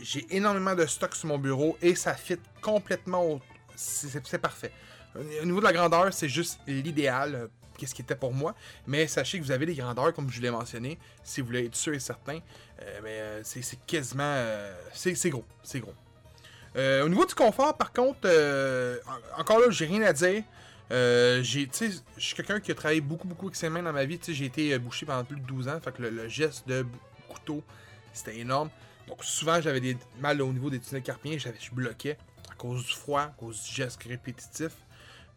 j'ai 0.00 0.26
énormément 0.30 0.74
de 0.74 0.86
stock 0.86 1.14
sur 1.14 1.28
mon 1.28 1.38
bureau 1.38 1.76
et 1.82 1.94
ça 1.94 2.14
fit 2.14 2.38
complètement. 2.62 3.40
C'est 3.76 4.38
parfait. 4.38 4.72
Au 5.16 5.44
niveau 5.44 5.60
de 5.60 5.64
la 5.64 5.72
grandeur, 5.72 6.12
c'est 6.12 6.28
juste 6.28 6.58
l'idéal, 6.66 7.34
euh, 7.34 7.46
qu'est-ce 7.78 7.94
qui 7.94 8.02
était 8.02 8.16
pour 8.16 8.32
moi. 8.32 8.54
Mais 8.86 9.06
sachez 9.06 9.38
que 9.38 9.44
vous 9.44 9.52
avez 9.52 9.66
des 9.66 9.74
grandeurs, 9.74 10.12
comme 10.12 10.28
je 10.28 10.40
l'ai 10.40 10.50
mentionné, 10.50 10.98
si 11.22 11.40
vous 11.40 11.48
voulez 11.48 11.66
être 11.66 11.76
sûr 11.76 11.94
et 11.94 12.00
certain. 12.00 12.40
Euh, 12.82 13.00
mais 13.02 13.20
euh, 13.20 13.40
c'est 13.44 13.78
quasiment. 13.86 14.44
c'est 14.92 15.30
gros. 15.30 15.44
C'est 15.62 15.80
gros. 15.80 15.94
Au 16.76 17.08
niveau 17.08 17.24
du 17.24 17.34
confort, 17.34 17.76
par 17.76 17.92
contre, 17.92 18.28
encore 19.38 19.60
là, 19.60 19.66
j'ai 19.70 19.86
rien 19.86 20.02
à 20.02 20.12
dire. 20.12 20.42
j'ai, 20.90 21.68
je 21.72 22.00
suis 22.18 22.34
quelqu'un 22.34 22.60
qui 22.60 22.70
a 22.72 22.74
travaillé 22.74 23.00
beaucoup, 23.00 23.28
beaucoup 23.28 23.46
avec 23.46 23.56
ses 23.56 23.68
mains 23.68 23.82
dans 23.82 23.92
ma 23.92 24.04
vie. 24.04 24.18
J'ai 24.26 24.46
été 24.46 24.78
bouché 24.78 25.06
pendant 25.06 25.24
plus 25.24 25.40
de 25.40 25.46
12 25.46 25.68
ans. 25.68 25.80
Fait 25.80 25.92
que 25.92 26.02
le, 26.02 26.28
geste 26.28 26.66
de 26.68 26.84
couteau, 27.28 27.62
c'était 28.12 28.38
énorme. 28.38 28.70
Donc 29.08 29.22
souvent, 29.22 29.60
j'avais 29.60 29.80
des 29.80 29.96
mal 30.20 30.40
au 30.42 30.52
niveau 30.52 30.70
des 30.70 30.80
tunnels 30.80 31.02
carpiens. 31.02 31.36
Je 31.38 31.70
bloquais 31.72 32.16
à 32.50 32.54
cause 32.54 32.84
du 32.84 32.92
froid, 32.92 33.22
à 33.22 33.34
cause 33.38 33.62
du 33.62 33.72
geste 33.72 34.02
répétitif. 34.02 34.72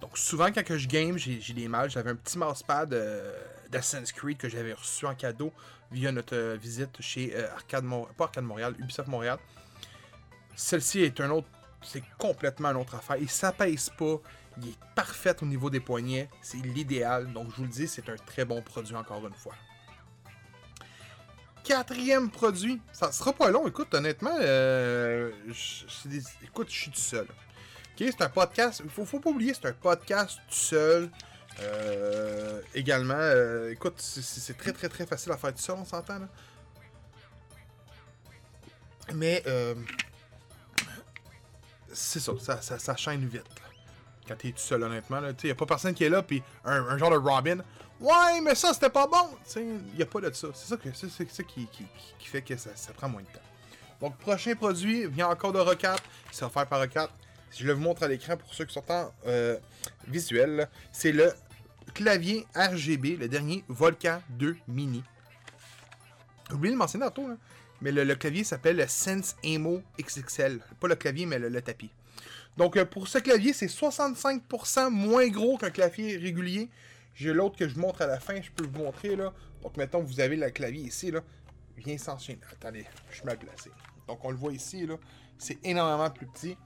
Donc 0.01 0.17
souvent 0.17 0.51
quand 0.51 0.77
je 0.77 0.87
game, 0.87 1.17
j'ai 1.17 1.53
des 1.53 1.67
mal. 1.67 1.89
J'avais 1.89 2.11
un 2.11 2.15
petit 2.15 2.37
mousepad 2.37 2.93
euh, 2.93 3.33
d'Assassin's 3.69 4.11
Creed 4.11 4.37
que 4.37 4.49
j'avais 4.49 4.73
reçu 4.73 5.05
en 5.05 5.15
cadeau 5.15 5.51
via 5.91 6.11
notre 6.11 6.35
euh, 6.35 6.57
visite 6.59 7.01
chez 7.01 7.33
euh, 7.35 7.51
Arcade 7.53 7.85
pas 8.15 8.25
Arcade 8.25 8.43
Montréal, 8.43 8.75
Ubisoft 8.79 9.09
Montréal. 9.09 9.39
Celle-ci 10.57 11.01
est 11.03 11.21
un 11.21 11.29
autre, 11.29 11.47
c'est 11.83 12.03
complètement 12.17 12.69
une 12.71 12.77
autre 12.77 12.95
affaire. 12.95 13.15
Il 13.17 13.29
s'apaise 13.29 13.89
pas, 13.97 14.19
il 14.59 14.69
est 14.69 14.77
parfait 14.95 15.35
au 15.41 15.45
niveau 15.45 15.69
des 15.69 15.79
poignets, 15.79 16.29
c'est 16.41 16.57
l'idéal. 16.57 17.31
Donc 17.31 17.51
je 17.51 17.55
vous 17.57 17.63
le 17.63 17.69
dis, 17.69 17.87
c'est 17.87 18.09
un 18.09 18.15
très 18.17 18.43
bon 18.43 18.61
produit 18.61 18.95
encore 18.95 19.25
une 19.25 19.33
fois. 19.35 19.53
quatrième 21.63 22.29
produit. 22.31 22.81
Ça 22.93 23.11
sera 23.11 23.33
pas 23.33 23.49
long, 23.51 23.67
écoute, 23.67 23.93
honnêtement. 23.93 24.35
euh, 24.39 25.31
je- 25.47 25.85
écoute, 26.45 26.69
je 26.71 26.75
suis 26.81 26.91
tout 26.91 26.99
seul. 26.99 27.27
C'est 27.97 28.21
un 28.21 28.29
podcast. 28.29 28.81
Faut, 28.89 29.03
faut 29.05 29.19
pas 29.19 29.31
oublier, 29.31 29.53
c'est 29.53 29.67
un 29.67 29.73
podcast 29.73 30.39
tout 30.47 30.55
seul. 30.55 31.09
Euh, 31.59 32.61
également, 32.73 33.15
euh, 33.17 33.71
écoute, 33.73 33.95
c'est- 33.99 34.53
très 34.57 34.71
très 34.71 34.87
très 34.87 35.05
facile 35.05 35.31
à 35.33 35.37
faire 35.37 35.53
tout 35.53 35.59
seul, 35.61 35.75
on 35.77 35.83
s'entend. 35.85 36.21
Mais 39.13 39.43
euh, 39.47 39.75
c'est 41.97 42.19
ça, 42.19 42.31
ça, 42.39 42.61
ça, 42.61 42.79
ça 42.79 42.95
chaîne 42.95 43.25
vite. 43.25 43.43
Quand 44.27 44.35
t'es 44.35 44.51
tout 44.51 44.59
seul, 44.59 44.83
honnêtement. 44.83 45.19
Il 45.43 45.45
n'y 45.45 45.51
a 45.51 45.55
pas 45.55 45.65
personne 45.65 45.93
qui 45.93 46.03
est 46.03 46.09
là, 46.09 46.21
puis 46.21 46.43
un, 46.65 46.97
genre 46.97 47.11
de 47.11 47.17
Robin. 47.17 47.57
Ouais, 47.99 48.41
mais 48.43 48.55
ça, 48.55 48.73
c'était 48.73 48.89
pas 48.89 49.07
bon. 49.07 49.29
Il 49.55 49.95
n'y 49.95 50.03
a 50.03 50.05
pas 50.05 50.21
de 50.21 50.31
ça. 50.33 50.49
C'est 50.53 50.67
ça, 50.67 50.77
que, 50.77 50.89
c'est, 50.93 51.43
qui, 51.45 51.67
qui, 51.67 52.27
fait 52.27 52.41
que 52.41 52.55
ça, 52.57 52.69
prend 52.95 53.09
moins 53.09 53.21
de 53.21 53.27
temps. 53.27 53.43
Donc, 54.01 54.17
prochain 54.17 54.53
produit 54.55 55.07
vient 55.07 55.29
encore 55.29 55.53
de 55.53 55.59
Rocat. 55.59 55.95
C'est 56.31 56.45
offert 56.45 56.67
par 56.67 56.79
Rocat. 56.79 57.09
Je 57.51 57.65
le 57.65 57.73
vous 57.73 57.81
montre 57.81 58.03
à 58.03 58.07
l'écran 58.07 58.37
pour 58.37 58.53
ceux 58.53 58.65
qui 58.65 58.73
sont 58.73 58.91
en 58.91 59.11
euh, 59.25 59.57
visuel, 60.07 60.55
là, 60.57 60.69
c'est 60.91 61.13
le 61.13 61.33
clavier 61.93 62.45
RGB, 62.53 63.15
le 63.15 63.29
dernier 63.29 63.63
Volcan 63.69 64.21
2 64.31 64.57
Mini. 64.67 65.01
J'ai 66.49 66.55
oublié 66.55 66.73
de 66.73 66.77
mentionner 66.77 67.05
tantôt, 67.05 67.29
là. 67.29 67.35
Mais 67.81 67.91
le, 67.91 68.15
clavier 68.15 68.43
s'appelle 68.43 68.77
le 68.77 68.87
Sense 68.87 69.35
Emo 69.43 69.81
XXL. 69.99 70.59
Pas 70.79 70.87
le 70.87 70.95
clavier, 70.95 71.25
mais 71.25 71.39
le, 71.39 71.61
tapis. 71.61 71.91
Donc, 72.57 72.75
euh, 72.77 72.85
pour 72.85 73.07
ce 73.07 73.19
clavier, 73.19 73.53
c'est 73.53 73.67
65% 73.67 74.89
moins 74.89 75.27
gros 75.27 75.57
qu'un 75.57 75.69
clavier 75.69 76.17
régulier. 76.17 76.69
J'ai 77.13 77.33
l'autre 77.33 77.57
que 77.57 77.67
je 77.67 77.77
montre 77.79 78.01
à 78.01 78.07
la 78.07 78.19
fin, 78.19 78.41
je 78.41 78.49
peux 78.51 78.65
vous 78.65 78.77
montrer 78.83 79.15
là. 79.15 79.33
Donc, 79.61 79.77
mettons, 79.77 80.01
vous 80.01 80.19
avez 80.19 80.35
le 80.35 80.49
clavier 80.49 80.83
ici, 80.83 81.11
là. 81.11 81.21
Viens 81.77 81.97
s'enchaîner. 81.97 82.39
Attendez, 82.51 82.85
je 83.09 83.15
suis 83.17 83.25
mal 83.25 83.37
placé. 83.37 83.69
Donc, 84.07 84.23
on 84.25 84.31
le 84.31 84.37
voit 84.37 84.53
ici, 84.53 84.85
là. 84.87 84.95
C'est 85.37 85.57
énormément 85.63 86.09
plus 86.09 86.25
petit. 86.27 86.57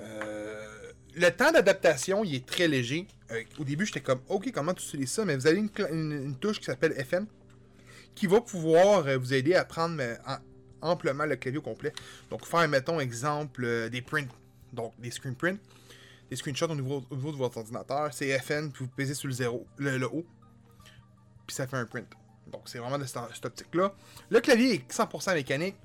Euh, 0.00 0.92
le 1.14 1.30
temps 1.30 1.52
d'adaptation, 1.52 2.24
il 2.24 2.34
est 2.34 2.46
très 2.46 2.66
léger. 2.68 3.06
Euh, 3.30 3.42
au 3.58 3.64
début, 3.64 3.86
j'étais 3.86 4.00
comme, 4.00 4.20
OK, 4.28 4.50
comment 4.52 4.74
tu 4.74 4.84
utilises 4.84 5.12
ça? 5.12 5.24
Mais 5.24 5.36
vous 5.36 5.46
avez 5.46 5.58
une, 5.58 5.70
une- 5.90 6.12
une 6.12 6.36
touche 6.36 6.58
qui 6.58 6.64
s'appelle 6.64 6.92
FM 6.96 7.26
qui 8.14 8.26
va 8.26 8.40
pouvoir 8.40 9.06
euh, 9.06 9.16
vous 9.18 9.32
aider 9.34 9.54
à 9.54 9.64
prendre 9.64 10.02
en- 10.26 10.90
amplement 10.90 11.24
le 11.24 11.36
clavier 11.36 11.58
au 11.58 11.62
complet. 11.62 11.92
Donc, 12.30 12.44
faire, 12.46 12.68
mettons, 12.68 13.00
exemple, 13.00 13.64
euh, 13.64 13.88
des 13.88 14.02
prints. 14.02 14.28
Donc, 14.72 14.92
des 14.98 15.10
screen 15.10 15.34
prints. 15.34 15.58
Des 16.30 16.36
screenshots 16.36 16.68
au 16.70 16.74
niveau, 16.74 17.04
au 17.10 17.16
niveau 17.16 17.32
de 17.32 17.36
votre 17.36 17.58
ordinateur. 17.58 18.12
C'est 18.12 18.38
FN, 18.38 18.70
puis 18.70 18.84
vous 18.84 18.90
pesez 18.96 19.14
sur 19.14 19.28
le 19.28 19.34
zéro, 19.34 19.66
le, 19.76 20.04
haut. 20.06 20.24
Puis 21.46 21.54
ça 21.54 21.66
fait 21.66 21.76
un 21.76 21.84
print. 21.86 22.06
Donc, 22.46 22.62
c'est 22.66 22.78
vraiment 22.78 22.98
de 22.98 23.04
cette, 23.04 23.20
cette 23.34 23.44
optique-là. 23.44 23.92
Le 24.30 24.40
clavier 24.40 24.74
est 24.74 24.90
100% 24.92 25.34
mécanique. 25.34 25.76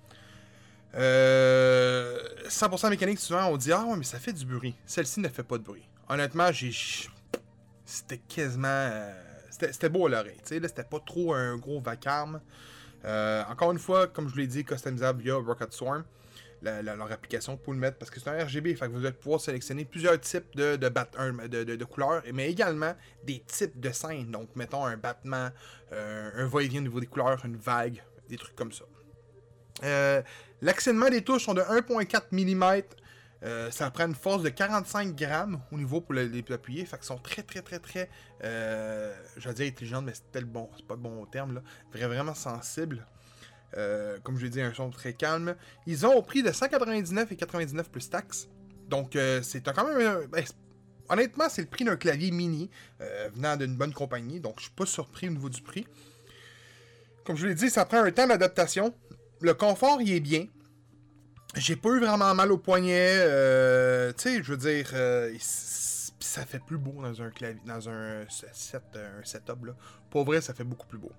Euh, 0.96 2.18
100% 2.48 2.90
mécanique, 2.90 3.20
souvent 3.20 3.46
on 3.46 3.58
dit 3.58 3.72
Ah 3.72 3.86
ouais, 3.86 3.96
mais 3.96 4.04
ça 4.04 4.18
fait 4.20 4.34
du 4.34 4.46
bruit. 4.46 4.76
Celle-ci 4.86 5.20
ne 5.20 5.28
fait 5.30 5.44
pas 5.44 5.58
de 5.58 5.64
bruit. 5.64 5.88
Honnêtement, 6.08 6.52
j'ai. 6.52 6.72
C'était 7.86 8.18
quasiment. 8.18 8.68
euh, 8.68 9.14
C'était 9.60 9.90
beau 9.90 10.08
à 10.08 10.10
l'oreille. 10.10 10.38
C'était 10.44 10.84
pas 10.84 11.00
trop 11.00 11.34
un 11.34 11.58
gros 11.58 11.80
vacarme. 11.80 12.42
Euh, 13.06 13.44
encore 13.50 13.72
une 13.72 13.80
fois, 13.80 14.08
comme 14.08 14.28
je 14.28 14.34
vous 14.34 14.40
l'ai 14.40 14.48
dit, 14.48 14.64
customisable 14.64 15.22
via 15.22 15.36
Rocket 15.36 15.72
Swarm. 15.72 16.04
leur 16.62 17.12
application 17.12 17.56
pour 17.58 17.74
le 17.74 17.80
mettre 17.80 17.98
parce 17.98 18.12
que 18.12 18.20
c'est 18.20 18.30
un 18.30 18.44
RGB, 18.44 18.76
fait 18.76 18.88
que 18.88 18.92
vous 18.92 19.06
allez 19.06 19.16
pouvoir 19.16 19.40
sélectionner 19.40 19.86
plusieurs 19.86 20.20
types 20.20 20.56
de, 20.56 20.76
de, 20.76 21.84
couleurs, 21.86 22.22
mais 22.34 22.50
également 22.52 22.94
des 23.24 23.40
types 23.48 23.80
de 23.80 23.92
scènes. 23.92 24.32
Donc, 24.32 24.50
mettons 24.56 24.86
un 24.86 24.98
battement, 24.98 25.50
euh, 25.94 26.32
un 26.36 26.48
va-et-vient 26.48 26.82
au 26.82 26.84
niveau 26.84 27.00
des 27.00 27.08
couleurs, 27.08 27.44
une 27.46 27.58
vague, 27.58 28.04
des 28.28 28.38
trucs 28.38 28.56
comme 28.56 28.72
ça. 28.72 28.84
Euh, 29.84 30.22
des 30.62 31.22
touches 31.22 31.46
sont 31.46 31.54
de 31.54 31.62
1.4 31.62 32.24
mm. 32.32 32.84
Euh, 33.44 33.72
ça 33.72 33.90
prend 33.90 34.06
une 34.06 34.16
force 34.16 34.44
de 34.44 34.50
45 34.50 35.16
grammes 35.16 35.62
au 35.72 35.78
niveau 35.78 36.02
pour 36.02 36.14
le- 36.14 36.26
les 36.26 36.44
appuyer. 36.52 36.86
Fait 36.86 36.98
qu'ils 36.98 37.06
sont 37.06 37.18
très, 37.20 37.42
très, 37.42 37.62
très, 37.62 37.80
très. 37.80 38.10
Euh, 38.44 39.16
je 39.38 39.48
vais 39.48 39.56
dire 39.56 39.68
intelligentes, 39.68 40.06
mais 40.06 40.14
c'est 40.14 40.44
bon. 40.46 40.70
Pas 40.88 40.96
le 40.96 41.02
bon 41.02 41.26
terme, 41.26 41.56
là. 41.56 41.62
Vra- 41.94 42.08
Vraiment 42.08 42.34
sensible. 42.36 43.06
Euh, 43.78 44.18
comme 44.24 44.38
je 44.38 44.44
l'ai 44.44 44.50
dit, 44.50 44.62
un 44.62 44.74
son 44.74 44.90
très 44.90 45.14
calme. 45.14 45.56
Ils 45.86 46.06
ont 46.06 46.14
au 46.16 46.22
prix 46.22 46.44
de 46.44 46.52
199 46.52 47.32
et 47.32 47.36
99 47.38 47.90
plus 47.90 48.10
taxes. 48.10 48.50
Donc, 48.90 49.16
euh, 49.16 49.42
c'est 49.42 49.64
quand 49.66 49.88
même. 49.88 50.06
un- 50.06 50.26
ben, 50.28 50.44
honnêtement, 51.08 51.48
c'est 51.50 51.62
le 51.62 51.68
prix 51.68 51.86
d'un 51.86 51.96
clavier 51.96 52.32
mini 52.32 52.70
euh, 53.00 53.30
venant 53.36 53.56
d'une 53.56 53.76
bonne 53.78 53.94
compagnie. 53.94 54.40
Donc, 54.42 54.56
je 54.58 54.64
suis 54.64 54.72
pas 54.74 54.86
surpris 54.86 55.28
au 55.28 55.32
niveau 55.32 55.50
du 55.50 55.62
prix. 55.62 55.88
Comme 57.24 57.38
je 57.38 57.48
l'ai 57.48 57.56
dit, 57.56 57.70
ça 57.70 57.86
prend 57.86 58.04
un 58.04 58.12
temps 58.12 58.28
d'adaptation. 58.28 58.94
Le 59.42 59.54
confort, 59.54 60.02
il 60.02 60.12
est 60.12 60.20
bien. 60.20 60.48
J'ai 61.60 61.76
pas 61.76 61.90
eu 61.90 62.00
vraiment 62.00 62.34
mal 62.34 62.52
au 62.52 62.58
poignet. 62.58 63.16
euh, 63.20 64.14
tu 64.14 64.24
sais, 64.24 64.44
je 64.44 64.52
veux 64.54 64.58
dire, 64.58 64.90
euh, 64.94 65.36
ça 65.40 66.46
fait 66.46 66.60
plus 66.60 66.78
beau 66.78 67.02
dans 67.02 67.22
un 67.22 67.30
clavier, 67.32 67.62
dans 67.66 67.90
un 67.90 68.24
set, 68.30 68.82
un 68.96 69.24
setup 69.26 69.66
là. 69.66 69.74
Pour 70.10 70.24
vrai, 70.26 70.40
ça 70.42 70.54
fait 70.54 70.64
beaucoup 70.64 70.88
plus 70.88 70.98
beau. 70.98 71.12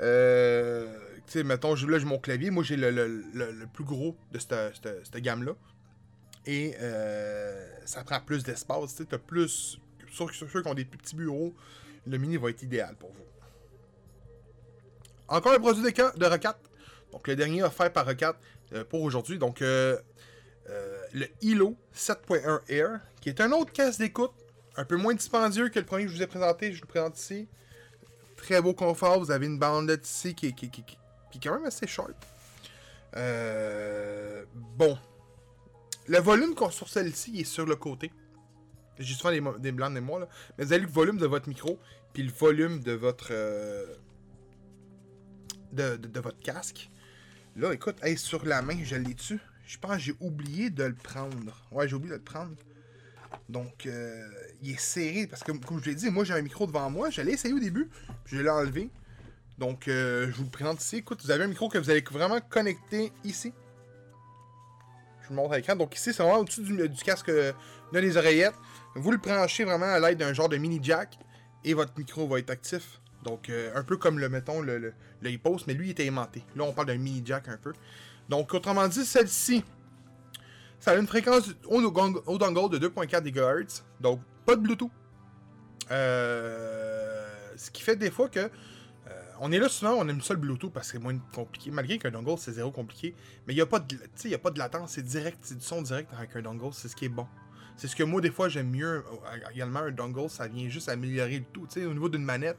Euh, 0.00 0.96
tu 1.26 1.32
sais, 1.38 1.44
mettons, 1.44 1.74
là 1.74 1.98
j'ai 1.98 2.04
mon 2.04 2.18
clavier. 2.18 2.50
Moi, 2.50 2.64
j'ai 2.64 2.76
le, 2.76 2.90
le- 2.90 3.24
le- 3.32 3.66
plus 3.72 3.84
gros 3.84 4.16
de 4.32 4.38
cette, 4.38 4.54
cette- 4.82 5.06
cette 5.06 5.22
gamme-là. 5.22 5.52
Et 6.46 6.74
euh, 6.80 7.68
ça 7.84 8.02
prend 8.02 8.20
plus 8.20 8.42
d'espace. 8.42 8.96
Tu 8.96 9.06
sais, 9.08 9.18
plus. 9.18 9.78
Sur, 10.10 10.34
ceux 10.34 10.46
qui 10.62 10.68
ont 10.68 10.74
des 10.74 10.84
petits 10.84 11.14
bureaux, 11.14 11.54
le 12.06 12.18
mini 12.18 12.36
va 12.36 12.50
être 12.50 12.62
idéal 12.62 12.96
pour 12.96 13.10
vous. 13.12 13.24
Encore 15.28 15.52
un 15.52 15.60
produit 15.60 15.82
de, 15.82 16.18
de 16.18 16.26
Rocat. 16.26 16.58
Donc, 17.12 17.28
le 17.28 17.36
dernier 17.36 17.62
offert 17.62 17.92
par 17.92 18.04
Rocat 18.06 18.30
euh, 18.30 18.34
pour 18.84 19.02
aujourd'hui. 19.02 19.38
Donc, 19.38 19.62
euh, 19.62 19.98
euh, 20.70 21.02
le 21.12 21.26
Hilo 21.40 21.76
7.1 21.94 22.60
Air, 22.68 23.00
qui 23.20 23.28
est 23.28 23.40
un 23.40 23.52
autre 23.52 23.72
casque 23.72 23.98
d'écoute, 24.00 24.32
un 24.76 24.84
peu 24.84 24.96
moins 24.96 25.14
dispendieux 25.14 25.68
que 25.68 25.78
le 25.78 25.84
premier 25.84 26.04
que 26.04 26.10
je 26.10 26.16
vous 26.16 26.22
ai 26.22 26.26
présenté. 26.26 26.72
Je 26.72 26.76
vous 26.78 26.82
le 26.84 26.88
présente 26.88 27.18
ici. 27.18 27.48
Très 28.36 28.60
beau 28.62 28.72
confort. 28.74 29.18
Vous 29.20 29.30
avez 29.30 29.46
une 29.46 29.58
bandelette 29.58 30.06
ici 30.08 30.34
qui 30.34 30.48
est, 30.48 30.52
qui, 30.52 30.70
qui- 30.70 30.82
qui- 30.84 30.96
est 31.34 31.40
quand 31.42 31.54
même 31.54 31.64
assez 31.66 31.86
sharp. 31.86 32.14
Euh, 33.16 34.44
bon. 34.76 34.98
Le 36.08 36.18
volume 36.18 36.54
qu'on 36.54 36.70
sur 36.70 36.88
celle-ci 36.88 37.40
est 37.40 37.44
sur 37.44 37.66
le 37.66 37.76
côté. 37.76 38.10
J'ai 38.98 39.14
souvent 39.14 39.30
des, 39.30 39.60
des 39.60 39.72
blancs 39.72 39.94
de 39.94 40.00
moi, 40.00 40.20
là. 40.20 40.28
Mais 40.58 40.64
vous 40.64 40.72
avez 40.72 40.82
le 40.82 40.88
volume 40.90 41.18
de 41.18 41.26
votre 41.26 41.48
micro, 41.48 41.78
puis 42.12 42.22
le 42.22 42.32
volume 42.32 42.80
de 42.80 42.92
votre. 42.92 43.28
euh, 43.30 43.86
de- 45.72 45.96
de 45.96 46.20
votre 46.20 46.38
casque. 46.40 46.90
Là, 47.56 47.72
écoute, 47.72 47.96
hey, 48.02 48.16
sur 48.16 48.46
la 48.46 48.62
main, 48.62 48.78
je 48.82 48.96
l'ai 48.96 49.14
dessus. 49.14 49.38
Je 49.66 49.78
pense 49.78 49.92
que 49.96 49.98
j'ai 49.98 50.14
oublié 50.20 50.70
de 50.70 50.84
le 50.84 50.94
prendre. 50.94 51.66
Ouais, 51.70 51.86
j'ai 51.86 51.94
oublié 51.94 52.10
de 52.12 52.16
le 52.16 52.22
prendre. 52.22 52.54
Donc, 53.48 53.86
euh, 53.86 54.26
il 54.62 54.70
est 54.70 54.80
serré 54.80 55.26
parce 55.26 55.42
que, 55.42 55.52
comme 55.52 55.82
je 55.82 55.90
l'ai 55.90 55.94
dit, 55.94 56.10
moi 56.10 56.24
j'ai 56.24 56.34
un 56.34 56.42
micro 56.42 56.66
devant 56.66 56.88
moi. 56.90 57.10
Je 57.10 57.20
l'ai 57.20 57.32
essayé 57.32 57.54
au 57.54 57.58
début, 57.58 57.90
puis 58.24 58.36
je 58.36 58.42
l'ai 58.42 58.50
enlevé. 58.50 58.90
Donc, 59.58 59.86
euh, 59.86 60.28
je 60.30 60.36
vous 60.36 60.44
le 60.44 60.50
présente 60.50 60.80
ici. 60.82 60.96
Écoute, 60.96 61.22
vous 61.22 61.30
avez 61.30 61.44
un 61.44 61.48
micro 61.48 61.68
que 61.68 61.78
vous 61.78 61.90
allez 61.90 62.02
vraiment 62.10 62.40
connecter 62.40 63.12
ici. 63.22 63.52
Je 65.22 65.28
vous 65.28 65.34
montre 65.34 65.52
à 65.52 65.56
l'écran. 65.56 65.76
Donc, 65.76 65.94
ici, 65.94 66.12
c'est 66.12 66.22
vraiment 66.22 66.38
au-dessus 66.38 66.62
du, 66.62 66.88
du 66.88 67.02
casque 67.02 67.28
euh, 67.28 67.52
de 67.92 67.98
les 67.98 68.16
oreillettes. 68.16 68.56
Vous 68.94 69.10
le 69.10 69.18
branchez 69.18 69.64
vraiment 69.64 69.86
à 69.86 70.00
l'aide 70.00 70.18
d'un 70.18 70.32
genre 70.32 70.48
de 70.48 70.56
mini 70.56 70.80
jack 70.82 71.18
et 71.64 71.74
votre 71.74 71.92
micro 71.98 72.26
va 72.26 72.38
être 72.38 72.50
actif. 72.50 73.01
Donc, 73.22 73.48
euh, 73.50 73.70
un 73.74 73.82
peu 73.84 73.96
comme 73.96 74.18
le, 74.18 74.28
mettons, 74.28 74.60
le, 74.60 74.78
le, 74.78 74.92
le 75.20 75.34
e-post, 75.34 75.66
mais 75.66 75.74
lui, 75.74 75.88
il 75.88 75.90
était 75.92 76.06
aimanté. 76.06 76.44
Là, 76.56 76.64
on 76.64 76.72
parle 76.72 76.88
d'un 76.88 76.98
mini 76.98 77.22
jack 77.24 77.48
un 77.48 77.56
peu. 77.56 77.72
Donc, 78.28 78.52
autrement 78.54 78.88
dit, 78.88 79.04
celle-ci, 79.04 79.62
ça 80.80 80.92
a 80.92 80.96
une 80.96 81.06
fréquence 81.06 81.50
au, 81.66 81.80
dongle 81.80 82.20
de 82.78 82.88
2.4 82.88 83.22
GHz. 83.30 83.82
Donc, 84.00 84.20
pas 84.44 84.56
de 84.56 84.60
Bluetooth. 84.62 84.90
Euh, 85.90 87.28
ce 87.56 87.70
qui 87.70 87.82
fait 87.82 87.96
des 87.96 88.10
fois 88.10 88.28
que 88.28 88.40
euh, 88.40 88.48
on 89.40 89.52
est 89.52 89.58
là 89.58 89.68
souvent, 89.68 89.92
on 89.98 90.08
aime 90.08 90.20
ça 90.20 90.34
le 90.34 90.40
Bluetooth 90.40 90.72
parce 90.72 90.86
que 90.90 90.98
c'est 90.98 91.02
moins 91.02 91.16
compliqué. 91.34 91.70
Malgré 91.70 91.98
qu'un 91.98 92.10
dongle, 92.10 92.38
c'est 92.38 92.52
zéro 92.52 92.70
compliqué. 92.70 93.14
Mais 93.46 93.52
il 93.52 93.56
n'y 93.56 93.62
a, 93.62 93.66
pas 93.66 93.78
de- 93.80 94.34
a 94.34 94.38
pas 94.38 94.50
de 94.50 94.58
latence, 94.58 94.92
c'est 94.92 95.02
direct, 95.02 95.38
c'est 95.42 95.56
du 95.58 95.64
son 95.64 95.82
direct 95.82 96.10
avec 96.16 96.34
un 96.36 96.42
dongle, 96.42 96.72
c'est 96.72 96.88
ce 96.88 96.96
qui 96.96 97.04
est 97.06 97.10
bon. 97.10 97.26
C'est 97.76 97.88
ce 97.88 97.96
que 97.96 98.02
moi, 98.02 98.20
des 98.20 98.30
fois, 98.30 98.48
j'aime 98.48 98.70
mieux. 98.70 98.86
euh, 99.04 99.50
Également, 99.54 99.80
un 99.80 99.90
dongle, 99.90 100.28
ça 100.30 100.46
vient 100.46 100.68
juste 100.68 100.88
améliorer 100.88 101.38
le 101.38 101.44
tout. 101.52 101.66
Tu 101.66 101.80
sais, 101.80 101.86
au 101.86 101.92
niveau 101.94 102.08
d'une 102.08 102.24
manette, 102.24 102.58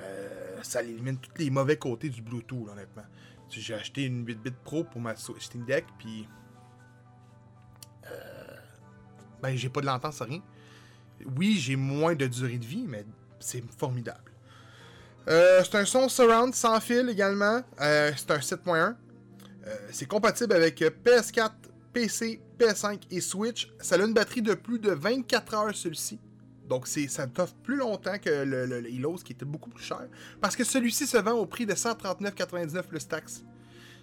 euh, 0.00 0.62
ça 0.62 0.82
élimine 0.82 1.16
tous 1.18 1.30
les 1.38 1.50
mauvais 1.50 1.76
côtés 1.76 2.08
du 2.08 2.22
Bluetooth, 2.22 2.68
honnêtement. 2.68 3.04
J'ai 3.48 3.74
acheté 3.74 4.04
une 4.04 4.24
8-bit 4.24 4.54
Pro 4.62 4.84
pour 4.84 5.00
ma 5.00 5.14
Steam 5.16 5.64
Deck, 5.64 5.84
puis. 5.98 6.28
euh, 8.06 8.56
ben, 9.42 9.56
j'ai 9.56 9.68
pas 9.68 9.80
de 9.80 9.86
latence, 9.86 10.20
rien. 10.22 10.40
Oui, 11.36 11.56
j'ai 11.58 11.76
moins 11.76 12.14
de 12.14 12.26
durée 12.26 12.58
de 12.58 12.64
vie, 12.64 12.84
mais 12.86 13.04
c'est 13.40 13.62
formidable. 13.76 14.30
Euh, 15.28 15.62
c'est 15.64 15.76
un 15.76 15.84
son 15.84 16.08
surround 16.08 16.54
sans 16.54 16.80
fil 16.80 17.08
également. 17.08 17.62
Euh, 17.80 18.12
c'est 18.16 18.30
un 18.30 18.38
7.1. 18.38 18.94
Euh, 19.66 19.76
c'est 19.92 20.06
compatible 20.06 20.54
avec 20.54 20.80
euh, 20.82 20.90
PS4, 21.04 21.50
PC, 21.92 22.40
PS5 22.58 23.00
et 23.10 23.20
Switch. 23.20 23.70
Ça 23.80 23.96
a 23.96 23.98
une 23.98 24.14
batterie 24.14 24.42
de 24.42 24.54
plus 24.54 24.78
de 24.78 24.90
24 24.90 25.54
heures 25.54 25.74
celui-ci. 25.76 26.18
Donc 26.70 26.86
ça 26.86 27.26
t'offre 27.26 27.54
plus 27.64 27.76
longtemps 27.76 28.16
que 28.18 28.30
le, 28.30 28.64
le, 28.64 29.22
qui 29.24 29.32
était 29.32 29.44
beaucoup 29.44 29.70
plus 29.70 29.82
cher. 29.82 30.02
Parce 30.40 30.54
que 30.54 30.62
celui-ci 30.62 31.04
se 31.04 31.16
vend 31.16 31.32
au 31.32 31.44
prix 31.44 31.66
de 31.66 31.74
139,99 31.74 32.84
plus 32.84 33.08
taxe. 33.08 33.42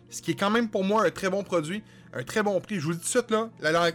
Ce 0.09 0.21
qui 0.21 0.31
est 0.31 0.35
quand 0.35 0.49
même 0.49 0.69
pour 0.69 0.83
moi 0.83 1.05
un 1.05 1.09
très 1.09 1.29
bon 1.29 1.43
produit, 1.43 1.81
un 2.11 2.23
très 2.23 2.43
bon 2.43 2.59
prix. 2.59 2.81
Je 2.81 2.85
vous 2.85 2.93
dis 2.93 2.99
tout 2.99 3.05
de 3.05 3.09
suite, 3.09 3.33
la, 3.61 3.91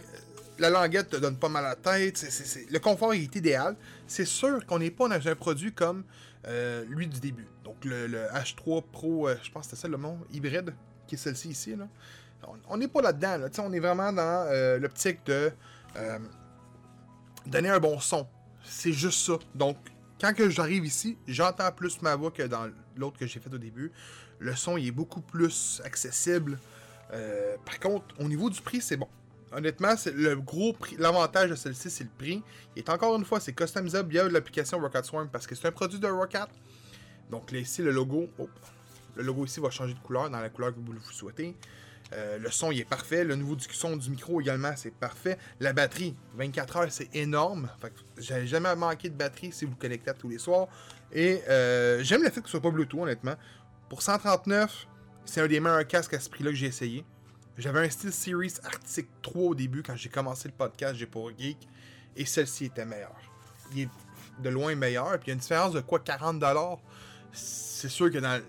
la 0.57 0.69
languette 0.71 1.09
te 1.11 1.17
donne 1.17 1.37
pas 1.37 1.49
mal 1.49 1.63
à 1.65 1.69
la 1.69 1.75
tête. 1.75 2.25
Le 2.71 2.79
confort 2.79 3.13
est 3.13 3.35
idéal. 3.35 3.75
C'est 4.07 4.25
sûr 4.25 4.65
qu'on 4.65 4.79
n'est 4.79 4.91
pas 4.91 5.07
dans 5.07 5.27
un 5.27 5.35
produit 5.35 5.71
comme 5.71 6.03
euh, 6.47 6.83
lui 6.89 7.05
du 7.05 7.19
début. 7.19 7.47
Donc 7.63 7.85
le, 7.85 8.07
H3 8.33 8.85
Pro, 8.91 9.27
euh, 9.27 9.35
je 9.43 9.51
pense 9.51 9.67
que 9.67 9.75
c'était 9.75 9.81
ça 9.83 9.87
le 9.87 9.97
nom, 9.97 10.17
hybride, 10.31 10.73
qui 11.05 11.13
est 11.13 11.19
celle-ci 11.19 11.49
ici. 11.49 11.75
Là. 11.75 11.87
On 12.69 12.77
n'est 12.77 12.87
pas 12.87 13.03
là-dedans. 13.03 13.37
Là. 13.37 13.49
On 13.59 13.71
est 13.71 13.79
vraiment 13.79 14.11
dans 14.11 14.47
euh, 14.49 14.79
l'optique 14.79 15.19
de 15.27 15.51
donner 17.45 17.69
un 17.69 17.79
bon 17.79 17.99
son. 17.99 18.27
C'est 18.63 18.93
juste 18.93 19.19
ça. 19.19 19.33
Donc, 19.53 19.77
quand 20.19 20.33
j'arrive 20.49 20.85
ici, 20.85 21.17
j'entends 21.27 21.71
plus 21.71 22.01
ma 22.01 22.15
voix 22.15 22.31
que 22.31 22.43
dans 22.43 22.69
l'autre 22.95 23.19
que 23.19 23.27
j'ai 23.27 23.39
fait 23.39 23.53
au 23.53 23.57
début. 23.57 23.91
Le 24.39 24.55
son 24.55 24.77
il 24.77 24.87
est 24.87 24.91
beaucoup 24.91 25.21
plus 25.21 25.81
accessible. 25.85 26.57
par 27.65 27.79
contre, 27.79 28.05
au 28.19 28.23
niveau 28.23 28.49
du 28.49 28.61
prix, 28.61 28.81
c'est 28.81 28.97
bon. 28.97 29.07
Honnêtement, 29.51 29.95
c'est 29.95 30.13
le 30.13 30.35
gros. 30.35 30.75
L'avantage 30.97 31.51
de 31.51 31.55
celle-ci, 31.55 31.89
c'est 31.89 32.03
le 32.03 32.09
prix. 32.17 32.41
Il 32.75 32.79
est 32.79 32.89
encore 32.89 33.15
une 33.15 33.25
fois, 33.25 33.39
c'est 33.39 33.53
customisable 33.53 34.09
via 34.09 34.27
l'application 34.27 34.79
Rocket 34.79 35.05
Swarm 35.05 35.29
parce 35.31 35.45
que 35.45 35.53
c'est 35.53 35.67
un 35.67 35.71
produit 35.71 35.99
de 35.99 36.07
Rocket. 36.07 36.47
Donc 37.29 37.51
là, 37.51 37.59
ici, 37.59 37.81
le 37.81 37.91
logo. 37.91 38.29
le 39.15 39.23
logo 39.23 39.45
ici 39.45 39.59
va 39.59 39.69
changer 39.69 39.93
de 39.93 39.99
couleur 39.99 40.29
dans 40.29 40.39
la 40.39 40.49
couleur 40.49 40.73
que 40.73 40.79
vous 40.79 40.99
souhaitez. 41.11 41.55
Euh, 42.13 42.37
le 42.37 42.51
son, 42.51 42.71
il 42.71 42.79
est 42.79 42.85
parfait. 42.85 43.23
Le 43.23 43.35
niveau 43.35 43.55
du 43.55 43.65
son 43.71 43.95
du 43.97 44.09
micro 44.09 44.39
également, 44.39 44.73
c'est 44.75 44.93
parfait. 44.93 45.37
La 45.59 45.73
batterie, 45.73 46.15
24 46.35 46.77
heures, 46.77 46.91
c'est 46.91 47.13
énorme. 47.15 47.69
Fait 47.81 47.93
j'avais 48.17 48.47
jamais 48.47 48.75
manqué 48.75 49.09
de 49.09 49.15
batterie 49.15 49.51
si 49.51 49.65
vous 49.65 49.71
le 49.71 49.77
connectez 49.77 50.11
tous 50.17 50.29
les 50.29 50.37
soirs. 50.37 50.67
Et 51.11 51.41
euh, 51.49 52.03
j'aime 52.03 52.23
le 52.23 52.29
fait 52.29 52.41
que 52.41 52.47
ce 52.47 52.51
soit 52.51 52.61
pas 52.61 52.71
Bluetooth, 52.71 53.01
honnêtement. 53.01 53.35
Pour 53.89 54.01
139, 54.01 54.87
c'est 55.25 55.41
un 55.41 55.47
des 55.47 55.59
meilleurs 55.59 55.87
casques 55.87 56.13
à 56.13 56.19
ce 56.19 56.29
prix-là 56.29 56.51
que 56.51 56.55
j'ai 56.55 56.67
essayé. 56.67 57.05
J'avais 57.57 57.85
un 57.85 57.89
Steel 57.89 58.11
Series 58.11 58.53
Arctic 58.63 59.07
3 59.21 59.41
au 59.43 59.55
début 59.55 59.83
quand 59.83 59.95
j'ai 59.95 60.09
commencé 60.09 60.47
le 60.47 60.53
podcast 60.55 60.95
J'ai 60.95 61.05
pour 61.05 61.29
Geek 61.37 61.57
et 62.15 62.25
celle-ci 62.25 62.65
était 62.65 62.85
meilleure. 62.85 63.21
Il 63.73 63.81
est 63.81 63.89
de 64.39 64.49
loin 64.49 64.73
meilleur. 64.75 65.11
Puis 65.19 65.25
il 65.25 65.27
y 65.27 65.31
a 65.31 65.33
une 65.33 65.39
différence 65.39 65.73
de 65.73 65.81
quoi 65.81 65.99
40$. 65.99 66.79
C'est 67.31 67.89
sûr 67.89 68.11
que 68.11 68.17
dans 68.17 68.41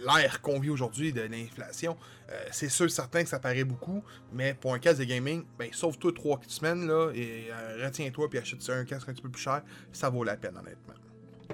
l'ère 0.00 0.40
qu'on 0.40 0.58
vit 0.60 0.70
aujourd'hui 0.70 1.12
de 1.12 1.22
l'inflation, 1.22 1.96
euh, 2.30 2.44
c'est 2.50 2.68
sûr 2.68 2.90
certain 2.90 3.22
que 3.22 3.28
ça 3.28 3.38
paraît 3.38 3.64
beaucoup, 3.64 4.02
mais 4.32 4.54
pour 4.54 4.74
un 4.74 4.78
casque 4.78 5.00
de 5.00 5.04
gaming, 5.04 5.44
ben 5.58 5.68
sauve-toi 5.72 6.12
3 6.14 6.40
semaines 6.48 6.86
là, 6.86 7.10
et 7.14 7.48
euh, 7.50 7.84
retiens-toi 7.84 8.30
puis 8.30 8.38
achète 8.38 8.68
un 8.70 8.84
casque 8.84 9.08
un 9.08 9.12
petit 9.12 9.22
peu 9.22 9.30
plus 9.30 9.42
cher, 9.42 9.62
ça 9.92 10.10
vaut 10.10 10.24
la 10.24 10.36
peine 10.36 10.56
honnêtement. 10.56 10.94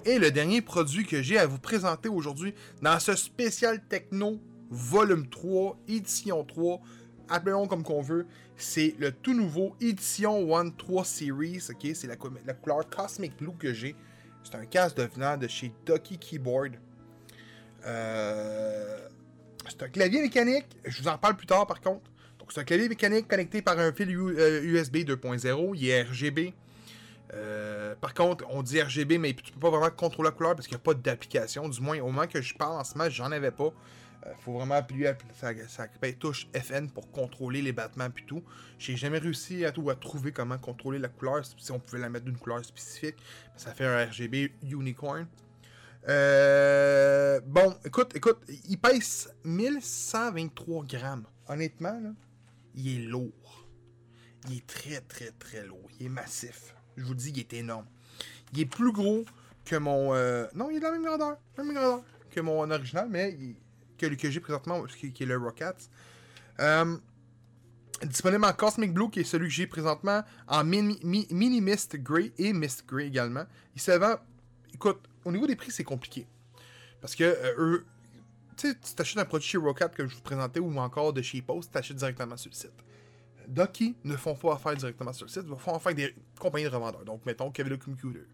Et 0.04 0.18
le 0.18 0.30
dernier 0.30 0.62
produit 0.62 1.04
que 1.04 1.22
j'ai 1.22 1.38
à 1.38 1.46
vous 1.46 1.58
présenter 1.58 2.08
aujourd'hui 2.08 2.54
dans 2.82 2.98
ce 3.00 3.16
spécial 3.16 3.82
techno 3.88 4.40
volume 4.70 5.28
3, 5.28 5.78
édition 5.88 6.44
3, 6.44 6.80
appelons 7.28 7.66
comme 7.66 7.82
qu'on 7.82 8.02
veut. 8.02 8.26
C'est 8.56 8.94
le 8.98 9.12
tout 9.12 9.34
nouveau 9.34 9.74
édition 9.80 10.56
1 10.56 10.70
3 10.70 11.04
Series, 11.04 11.62
ok? 11.70 11.90
C'est 11.94 12.06
la, 12.06 12.16
couleur 12.16 12.88
Cosmic 12.88 13.36
Blue 13.36 13.56
que 13.58 13.72
j'ai. 13.72 13.94
C'est 14.42 14.56
un 14.56 14.66
casque 14.66 14.96
de 14.96 15.04
venant 15.04 15.36
de 15.36 15.46
chez 15.48 15.72
Ducky 15.84 16.18
Keyboard. 16.18 16.78
Euh, 17.86 19.08
c'est 19.68 19.82
un 19.82 19.88
clavier 19.88 20.22
mécanique, 20.22 20.66
je 20.84 21.02
vous 21.02 21.08
en 21.08 21.18
parle 21.18 21.36
plus 21.36 21.46
tard 21.46 21.66
par 21.66 21.80
contre. 21.80 22.10
Donc 22.38 22.52
c'est 22.52 22.60
un 22.60 22.64
clavier 22.64 22.88
mécanique 22.88 23.28
connecté 23.28 23.62
par 23.62 23.78
un 23.78 23.92
fil 23.92 24.10
USB 24.10 24.96
2.0, 24.98 25.72
il 25.76 25.88
est 25.88 26.02
RGB. 26.02 26.54
Euh, 27.34 27.94
par 27.96 28.14
contre, 28.14 28.44
on 28.48 28.62
dit 28.62 28.80
RGB, 28.80 29.18
mais 29.18 29.34
tu 29.34 29.52
peux 29.52 29.60
pas 29.60 29.70
vraiment 29.70 29.90
contrôler 29.90 30.30
la 30.30 30.34
couleur 30.34 30.54
parce 30.54 30.66
qu'il 30.66 30.76
n'y 30.76 30.80
a 30.80 30.84
pas 30.84 30.94
d'application. 30.94 31.68
Du 31.68 31.80
moins, 31.80 31.98
au 32.00 32.06
moment 32.06 32.26
que 32.26 32.40
je 32.40 32.54
parle 32.54 32.80
en 32.80 32.84
ce 32.84 32.96
moment, 32.96 33.10
j'en 33.10 33.30
avais 33.32 33.50
pas. 33.50 33.72
Euh, 34.26 34.32
faut 34.40 34.52
vraiment 34.52 34.74
appuyer 34.74 35.12
sa, 35.38 35.52
sa, 35.68 35.86
touche 36.18 36.48
FN 36.54 36.88
pour 36.88 37.10
contrôler 37.10 37.62
les 37.62 37.72
battements 37.72 38.10
puis 38.10 38.24
tout. 38.26 38.42
J'ai 38.78 38.96
jamais 38.96 39.18
réussi 39.18 39.64
à, 39.64 39.68
à 39.68 39.94
trouver 39.94 40.32
comment 40.32 40.58
contrôler 40.58 40.98
la 40.98 41.08
couleur, 41.08 41.44
si 41.44 41.70
on 41.70 41.78
pouvait 41.78 42.00
la 42.00 42.08
mettre 42.08 42.24
d'une 42.24 42.38
couleur 42.38 42.64
spécifique. 42.64 43.16
Ça 43.56 43.72
fait 43.72 43.84
un 43.84 44.06
RGB 44.06 44.52
unicorn. 44.62 45.26
Euh, 46.08 47.40
bon, 47.46 47.74
écoute, 47.84 48.14
écoute, 48.14 48.38
il 48.68 48.78
pèse 48.78 49.32
1123 49.44 50.84
grammes. 50.84 51.26
Honnêtement, 51.48 51.98
là, 52.00 52.10
il 52.74 52.88
est 52.88 53.06
lourd. 53.06 53.66
Il 54.48 54.58
est 54.58 54.66
très, 54.66 55.00
très, 55.00 55.30
très 55.32 55.64
lourd. 55.64 55.88
Il 55.98 56.06
est 56.06 56.10
massif. 56.10 56.74
Je 56.96 57.04
vous 57.04 57.14
dis, 57.14 57.30
il 57.30 57.40
est 57.40 57.52
énorme. 57.54 57.86
Il 58.52 58.60
est 58.60 58.66
plus 58.66 58.92
gros 58.92 59.24
que 59.64 59.76
mon... 59.76 60.14
Euh, 60.14 60.46
non, 60.54 60.70
il 60.70 60.76
est 60.76 60.80
de 60.80 60.84
la 60.84 60.92
même 60.92 61.04
grandeur. 61.04 61.38
même 61.56 61.72
grandeur 61.72 62.02
que 62.30 62.40
mon 62.40 62.70
original, 62.70 63.08
mais 63.10 63.32
il 63.32 63.56
que, 63.98 64.30
j'ai 64.30 64.40
présentement, 64.40 64.84
qui, 64.84 65.12
est 65.22 65.26
le 65.26 65.36
Rockets. 65.36 65.90
Euh, 66.60 66.96
disponible 68.04 68.44
en 68.44 68.52
Cosmic 68.52 68.92
Blue, 68.92 69.10
qui 69.10 69.20
est 69.20 69.24
celui 69.24 69.48
que 69.48 69.54
j'ai 69.54 69.66
présentement, 69.66 70.22
en 70.46 70.64
Mini, 70.64 70.98
Mist 71.60 71.96
Grey 71.96 72.32
et 72.38 72.52
Mist 72.52 72.86
Grey 72.86 73.06
également. 73.06 73.44
Il 73.74 73.80
se 73.80 73.92
vend. 73.92 74.16
Écoute, 74.72 75.00
au 75.28 75.32
niveau 75.32 75.46
des 75.46 75.56
prix, 75.56 75.70
c'est 75.70 75.84
compliqué. 75.84 76.26
Parce 77.00 77.14
que 77.14 77.24
euh, 77.24 77.54
eux, 77.58 77.86
tu 78.56 78.68
sais, 78.68 78.74
tu 78.74 78.94
t'achètes 78.94 79.18
un 79.18 79.24
produit 79.24 79.46
chez 79.46 79.58
Rocket 79.58 79.94
que 79.94 80.06
je 80.06 80.14
vous 80.16 80.22
présentais 80.22 80.58
ou 80.58 80.76
encore 80.78 81.12
de 81.12 81.22
chez 81.22 81.42
Post, 81.42 81.68
tu 81.68 81.74
t'achètes 81.74 81.98
directement 81.98 82.36
sur 82.36 82.50
le 82.50 82.56
site. 82.56 82.72
Ducky 83.46 83.94
ne 84.04 84.16
font 84.16 84.34
pas 84.34 84.54
affaire 84.54 84.74
directement 84.74 85.12
sur 85.12 85.26
le 85.26 85.30
site, 85.30 85.42
ils 85.44 85.56
font 85.56 85.74
affaire 85.74 85.92
avec 85.92 85.96
des 85.96 86.14
compagnies 86.38 86.64
de 86.64 86.70
revendeurs. 86.70 87.04
Donc, 87.04 87.24
mettons 87.24 87.50
Kevin 87.50 87.78
Computer. 87.78 88.26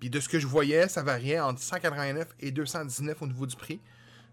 Puis 0.00 0.10
de 0.10 0.18
ce 0.20 0.28
que 0.28 0.40
je 0.40 0.46
voyais, 0.46 0.88
ça 0.88 1.02
variait 1.02 1.38
entre 1.38 1.60
189 1.60 2.34
et 2.40 2.50
219 2.50 3.22
au 3.22 3.26
niveau 3.26 3.46
du 3.46 3.56
prix. 3.56 3.80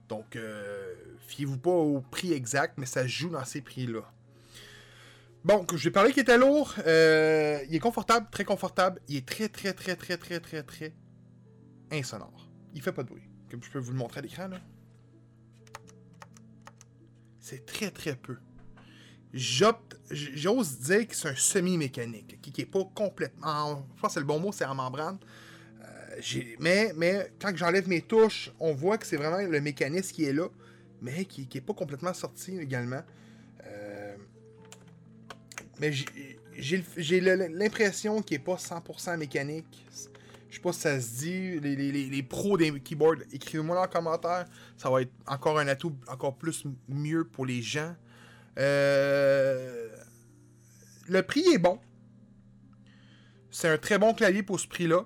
Donc, 0.08 0.36
euh, 0.36 0.96
fiez-vous 1.28 1.58
pas 1.58 1.70
au 1.70 2.02
prix 2.02 2.34
exact, 2.34 2.78
mais 2.78 2.88
ça 2.88 3.06
joue 3.06 3.30
dans 3.30 3.46
ces 3.46 3.62
prix-là. 3.62 4.02
Bon, 5.46 5.66
je 5.72 5.84
vais 5.84 5.92
parler 5.92 6.12
qu'il 6.12 6.24
était 6.24 6.38
lourd. 6.38 6.74
Euh, 6.86 7.60
il 7.70 7.76
est 7.76 7.80
confortable, 7.80 8.28
très 8.32 8.44
confortable. 8.44 9.00
Il 9.08 9.18
est 9.18 9.26
très, 9.26 9.48
très, 9.48 9.74
très, 9.74 9.96
très, 9.96 10.18
très, 10.18 10.40
très, 10.40 10.64
très 10.64 10.94
insonore. 11.92 12.50
Il 12.74 12.82
fait 12.82 12.92
pas 12.92 13.04
de 13.04 13.10
bruit. 13.10 13.24
Comme 13.50 13.64
je 13.64 13.70
peux 13.70 13.80
vous 13.80 13.92
le 13.92 13.98
montrer 13.98 14.20
à 14.20 14.22
l'écran, 14.22 14.48
là. 14.48 14.60
C'est 17.40 17.66
très, 17.66 17.90
très 17.90 18.16
peu. 18.16 18.38
J'ose 19.34 20.80
dire 20.80 21.08
que 21.08 21.16
c'est 21.16 21.30
un 21.30 21.36
semi-mécanique, 21.36 22.40
qui, 22.42 22.52
qui 22.52 22.62
est 22.62 22.66
pas 22.66 22.84
complètement. 22.94 23.86
Je 23.96 24.02
pense 24.02 24.18
le 24.18 24.24
bon 24.24 24.40
mot, 24.40 24.52
c'est 24.52 24.66
en 24.66 24.76
membrane 24.76 25.18
mais, 26.60 26.92
mais 26.96 27.32
quand 27.40 27.56
j'enlève 27.56 27.88
mes 27.88 28.02
touches, 28.02 28.52
on 28.60 28.74
voit 28.74 28.98
que 28.98 29.06
c'est 29.06 29.18
vraiment 29.18 29.38
le 29.38 29.62
mécanisme 29.62 30.14
qui 30.14 30.26
est 30.26 30.34
là, 30.34 30.48
mais 31.02 31.26
qui 31.26 31.48
n'est 31.54 31.62
pas 31.62 31.74
complètement 31.74 32.14
sorti 32.14 32.58
également. 32.58 33.02
Euh, 33.66 34.16
mais 35.80 35.92
j'ai 36.58 37.22
l'impression 37.22 38.22
qu'il 38.22 38.38
n'est 38.38 38.44
pas 38.44 38.56
100% 38.56 39.18
mécanique. 39.18 39.86
Je 40.50 40.56
sais 40.56 40.62
pas 40.62 40.74
si 40.74 40.80
ça 40.82 41.00
se 41.00 41.20
dit. 41.20 41.60
Les, 41.60 42.24
pros 42.24 42.58
des 42.58 42.80
keyboards, 42.80 43.22
écrivez-moi 43.32 43.76
dans 43.76 43.84
les 43.84 43.90
commentaires. 43.90 44.46
Ça 44.78 44.90
va 44.90 45.02
être 45.02 45.12
encore 45.28 45.60
un 45.60 45.68
atout 45.68 45.96
encore 46.08 46.38
plus 46.38 46.66
mieux 46.88 47.24
pour 47.26 47.46
les 47.46 47.62
gens. 47.62 47.96
Euh, 48.58 49.88
le 51.08 51.22
prix 51.24 51.44
est 51.54 51.60
bon. 51.60 51.80
C'est 53.52 53.70
un 53.70 53.78
très 53.78 53.98
bon 53.98 54.14
clavier 54.14 54.44
pour 54.44 54.60
ce 54.60 54.68
prix-là. 54.68 55.06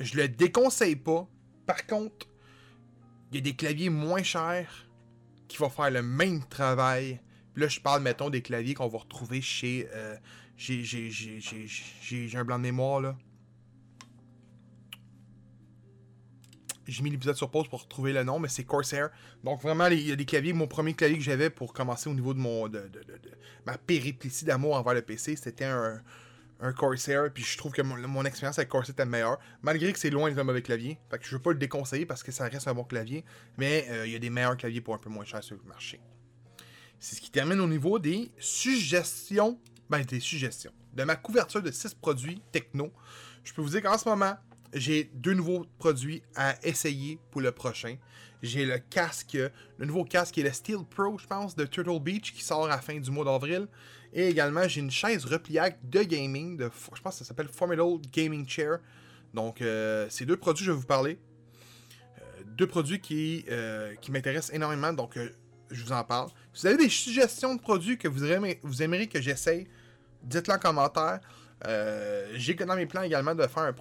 Je 0.00 0.16
le 0.16 0.28
déconseille 0.28 0.96
pas. 0.96 1.28
Par 1.66 1.86
contre, 1.86 2.26
il 3.30 3.36
y 3.36 3.38
a 3.38 3.42
des 3.42 3.54
claviers 3.54 3.90
moins 3.90 4.22
chers 4.22 4.88
qui 5.48 5.58
vont 5.58 5.70
faire 5.70 5.90
le 5.90 6.02
même 6.02 6.44
travail. 6.44 7.20
là, 7.56 7.68
je 7.68 7.80
parle, 7.80 8.02
mettons, 8.02 8.30
des 8.30 8.42
claviers 8.42 8.74
qu'on 8.74 8.88
va 8.88 8.98
retrouver 8.98 9.40
chez. 9.40 9.88
Euh, 9.92 10.16
j'ai 10.56 12.30
un 12.34 12.44
blanc 12.44 12.58
de 12.58 12.62
mémoire, 12.62 13.00
là. 13.00 13.16
J'ai 16.86 17.02
mis 17.02 17.10
l'épisode 17.10 17.36
sur 17.36 17.50
pause 17.50 17.68
pour 17.68 17.82
retrouver 17.82 18.12
le 18.12 18.24
nom, 18.24 18.38
mais 18.38 18.48
c'est 18.48 18.64
Corsair. 18.64 19.10
Donc 19.42 19.62
vraiment, 19.62 19.86
il 19.86 20.06
y 20.06 20.12
a 20.12 20.16
des 20.16 20.24
claviers. 20.24 20.52
Mon 20.52 20.66
premier 20.66 20.94
clavier 20.94 21.18
que 21.18 21.24
j'avais 21.24 21.50
pour 21.50 21.72
commencer 21.72 22.10
au 22.10 22.14
niveau 22.14 22.34
de 22.34 22.38
mon 22.38 22.68
de, 22.68 22.78
de, 22.78 23.00
de, 23.00 23.18
ma 23.66 23.78
péripétie 23.78 24.44
d'amour 24.44 24.76
envers 24.76 24.94
le 24.94 25.02
PC, 25.02 25.36
c'était 25.36 25.64
un, 25.64 26.02
un 26.60 26.72
Corsair, 26.72 27.30
puis 27.32 27.42
je 27.42 27.58
trouve 27.58 27.72
que 27.72 27.82
mon, 27.82 28.24
expérience 28.24 28.58
avec 28.58 28.68
Corsair 28.68 28.92
était 28.92 29.04
meilleure, 29.04 29.38
malgré 29.62 29.92
que 29.92 29.98
c'est 29.98 30.10
loin 30.10 30.28
d'être 30.28 30.38
un 30.38 30.44
mauvais 30.44 30.62
clavier. 30.62 30.98
Fait 31.10 31.18
que 31.18 31.26
je 31.26 31.36
veux 31.36 31.42
pas 31.42 31.52
le 31.52 31.58
déconseiller 31.58 32.06
parce 32.06 32.22
que 32.22 32.32
ça 32.32 32.48
reste 32.48 32.68
un 32.68 32.74
bon 32.74 32.84
clavier, 32.84 33.24
mais 33.58 33.86
euh, 33.90 34.06
il 34.06 34.12
y 34.12 34.16
a 34.16 34.18
des 34.18 34.30
meilleurs 34.30 34.56
claviers 34.56 34.80
pour 34.80 34.94
un 34.94 34.98
peu 34.98 35.10
moins 35.10 35.24
cher 35.24 35.42
sur 35.42 35.56
le 35.56 35.62
marché. 35.68 36.00
C'est 36.98 37.16
ce 37.16 37.20
qui 37.20 37.30
termine 37.30 37.60
au 37.60 37.66
niveau 37.66 37.98
des 37.98 38.30
suggestions, 38.38 39.58
ben 39.90 40.02
des 40.02 40.20
suggestions, 40.20 40.72
de 40.94 41.04
ma 41.04 41.16
couverture 41.16 41.62
de 41.62 41.70
6 41.70 41.94
produits 41.94 42.40
techno. 42.52 42.90
Je 43.42 43.52
peux 43.52 43.60
vous 43.60 43.68
dire 43.70 43.82
qu'en 43.82 43.98
ce 43.98 44.08
moment, 44.08 44.34
j'ai 44.74 45.10
deux 45.14 45.34
nouveaux 45.34 45.66
produits 45.78 46.22
à 46.34 46.56
essayer 46.66 47.18
pour 47.30 47.40
le 47.40 47.52
prochain. 47.52 47.96
J'ai 48.42 48.66
le 48.66 48.78
casque, 48.78 49.38
le 49.78 49.86
nouveau 49.86 50.04
casque 50.04 50.34
qui 50.34 50.40
est 50.40 50.44
le 50.44 50.52
Steel 50.52 50.78
Pro, 50.88 51.16
je 51.16 51.26
pense, 51.26 51.56
de 51.56 51.64
Turtle 51.64 52.00
Beach, 52.00 52.32
qui 52.32 52.42
sort 52.42 52.66
à 52.66 52.68
la 52.68 52.80
fin 52.80 52.98
du 52.98 53.10
mois 53.10 53.24
d'avril. 53.24 53.68
Et 54.12 54.28
également, 54.28 54.68
j'ai 54.68 54.80
une 54.80 54.90
chaise 54.90 55.24
repliable 55.24 55.76
de 55.82 56.02
gaming, 56.02 56.60
je 56.60 57.00
pense 57.00 57.14
que 57.14 57.18
ça 57.18 57.24
s'appelle 57.24 57.48
Formidable 57.48 58.00
Gaming 58.12 58.46
Chair. 58.46 58.78
Donc, 59.32 59.62
euh, 59.62 60.06
ces 60.10 60.26
deux 60.26 60.36
produits, 60.36 60.64
je 60.64 60.72
vais 60.72 60.76
vous 60.76 60.86
parler. 60.86 61.18
Euh, 62.18 62.42
deux 62.46 62.66
produits 62.66 63.00
qui, 63.00 63.44
euh, 63.50 63.94
qui 64.00 64.12
m'intéressent 64.12 64.54
énormément, 64.54 64.92
donc 64.92 65.18
je 65.70 65.84
vous 65.84 65.92
en 65.92 66.04
parle. 66.04 66.28
Si 66.52 66.62
vous 66.62 66.66
avez 66.66 66.76
des 66.76 66.88
suggestions 66.88 67.54
de 67.54 67.60
produits 67.60 67.98
que 67.98 68.08
vous 68.08 68.82
aimeriez 68.82 69.08
que 69.08 69.20
j'essaye, 69.20 69.66
dites-le 70.22 70.54
en 70.54 70.58
commentaire. 70.58 71.20
J'ai 72.34 72.54
dans 72.54 72.76
mes 72.76 72.86
plans 72.86 73.02
également 73.02 73.34
de 73.34 73.46
faire 73.46 73.72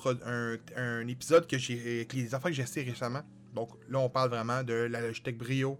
un, 0.76 1.08
épisode 1.08 1.48
que 1.48 1.58
j'ai 1.58 1.98
avec 1.98 2.14
les 2.14 2.34
affaires 2.36 2.52
que 2.52 2.56
j'ai 2.56 2.64
essayé 2.64 2.90
récemment. 2.90 3.24
Donc 3.54 3.70
là, 3.90 4.00
on 4.00 4.10
parle 4.10 4.30
vraiment 4.30 4.64
de 4.64 4.74
la 4.74 5.02
Logitech 5.02 5.38
Brio. 5.38 5.80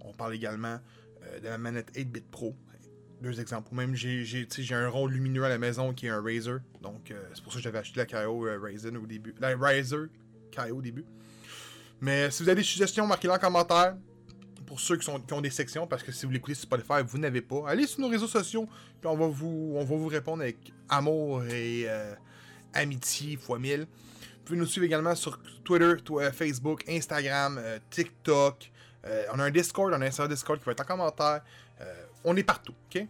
On 0.00 0.12
parle 0.12 0.34
également 0.34 0.78
de 1.42 1.48
la 1.48 1.58
manette 1.58 1.90
8-bit 1.96 2.30
Pro 2.30 2.54
deux 3.20 3.40
exemples. 3.40 3.74
Même 3.74 3.94
j'ai, 3.94 4.46
un 4.72 4.88
rond 4.88 5.06
lumineux 5.06 5.44
à 5.44 5.48
la 5.48 5.58
maison 5.58 5.92
qui 5.92 6.06
est 6.06 6.10
un 6.10 6.22
Razer. 6.22 6.60
Donc 6.82 7.10
euh, 7.10 7.22
c'est 7.34 7.42
pour 7.42 7.52
ça 7.52 7.58
que 7.58 7.64
j'avais 7.64 7.78
acheté 7.78 8.04
la 8.04 8.20
euh, 8.20 8.58
Razer 8.60 8.92
au 8.96 9.06
début. 9.06 9.34
La 9.40 9.56
Razer 9.56 10.08
KO 10.54 10.76
au 10.76 10.82
début. 10.82 11.04
Mais 12.00 12.30
si 12.30 12.42
vous 12.42 12.48
avez 12.48 12.60
des 12.60 12.66
suggestions, 12.66 13.06
marquez-les 13.06 13.34
en 13.34 13.38
commentaire. 13.38 13.96
Pour 14.68 14.80
ceux 14.80 14.96
qui, 14.98 15.08
ont 15.10 15.40
des 15.40 15.50
sections, 15.50 15.86
parce 15.86 16.02
que 16.02 16.12
si 16.12 16.26
vous 16.26 16.32
l'écoutez 16.32 16.54
sur 16.54 16.64
Spotify, 16.64 17.02
vous 17.04 17.18
n'avez 17.18 17.40
pas. 17.40 17.68
Allez 17.68 17.86
sur 17.86 18.00
nos 18.00 18.08
réseaux 18.08 18.28
sociaux, 18.28 18.68
puis 19.00 19.08
on 19.08 19.16
va 19.16 19.26
vous, 19.26 20.06
répondre 20.08 20.42
avec 20.42 20.58
amour 20.88 21.42
et 21.46 21.84
euh, 21.88 22.14
amitié 22.74 23.36
fois 23.36 23.58
mille. 23.58 23.86
Vous 23.90 24.44
pouvez 24.44 24.58
nous 24.58 24.66
suivre 24.66 24.84
également 24.84 25.14
sur 25.14 25.40
Twitter, 25.64 25.94
Facebook, 26.32 26.84
Instagram, 26.88 27.60
TikTok. 27.90 28.70
on 29.32 29.38
a 29.38 29.44
un 29.44 29.50
Discord, 29.50 29.92
on 29.92 30.00
a 30.00 30.06
un 30.06 30.10
serveur 30.10 30.28
Discord 30.28 30.58
qui 30.58 30.66
va 30.66 30.72
être 30.72 30.82
en 30.82 30.84
commentaire 30.84 31.42
on 32.24 32.36
est 32.36 32.42
partout, 32.42 32.74
ok? 32.86 33.06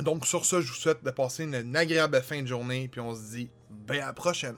Donc 0.00 0.26
sur 0.26 0.44
ça, 0.44 0.60
je 0.60 0.68
vous 0.68 0.74
souhaite 0.74 1.04
de 1.04 1.10
passer 1.10 1.44
une, 1.44 1.76
agréable 1.76 2.20
fin 2.22 2.42
de 2.42 2.46
journée, 2.46 2.88
puis 2.88 3.00
on 3.00 3.14
se 3.14 3.36
dit, 3.36 3.50
ben 3.70 4.02
à 4.02 4.06
la 4.06 4.12
prochaine. 4.12 4.56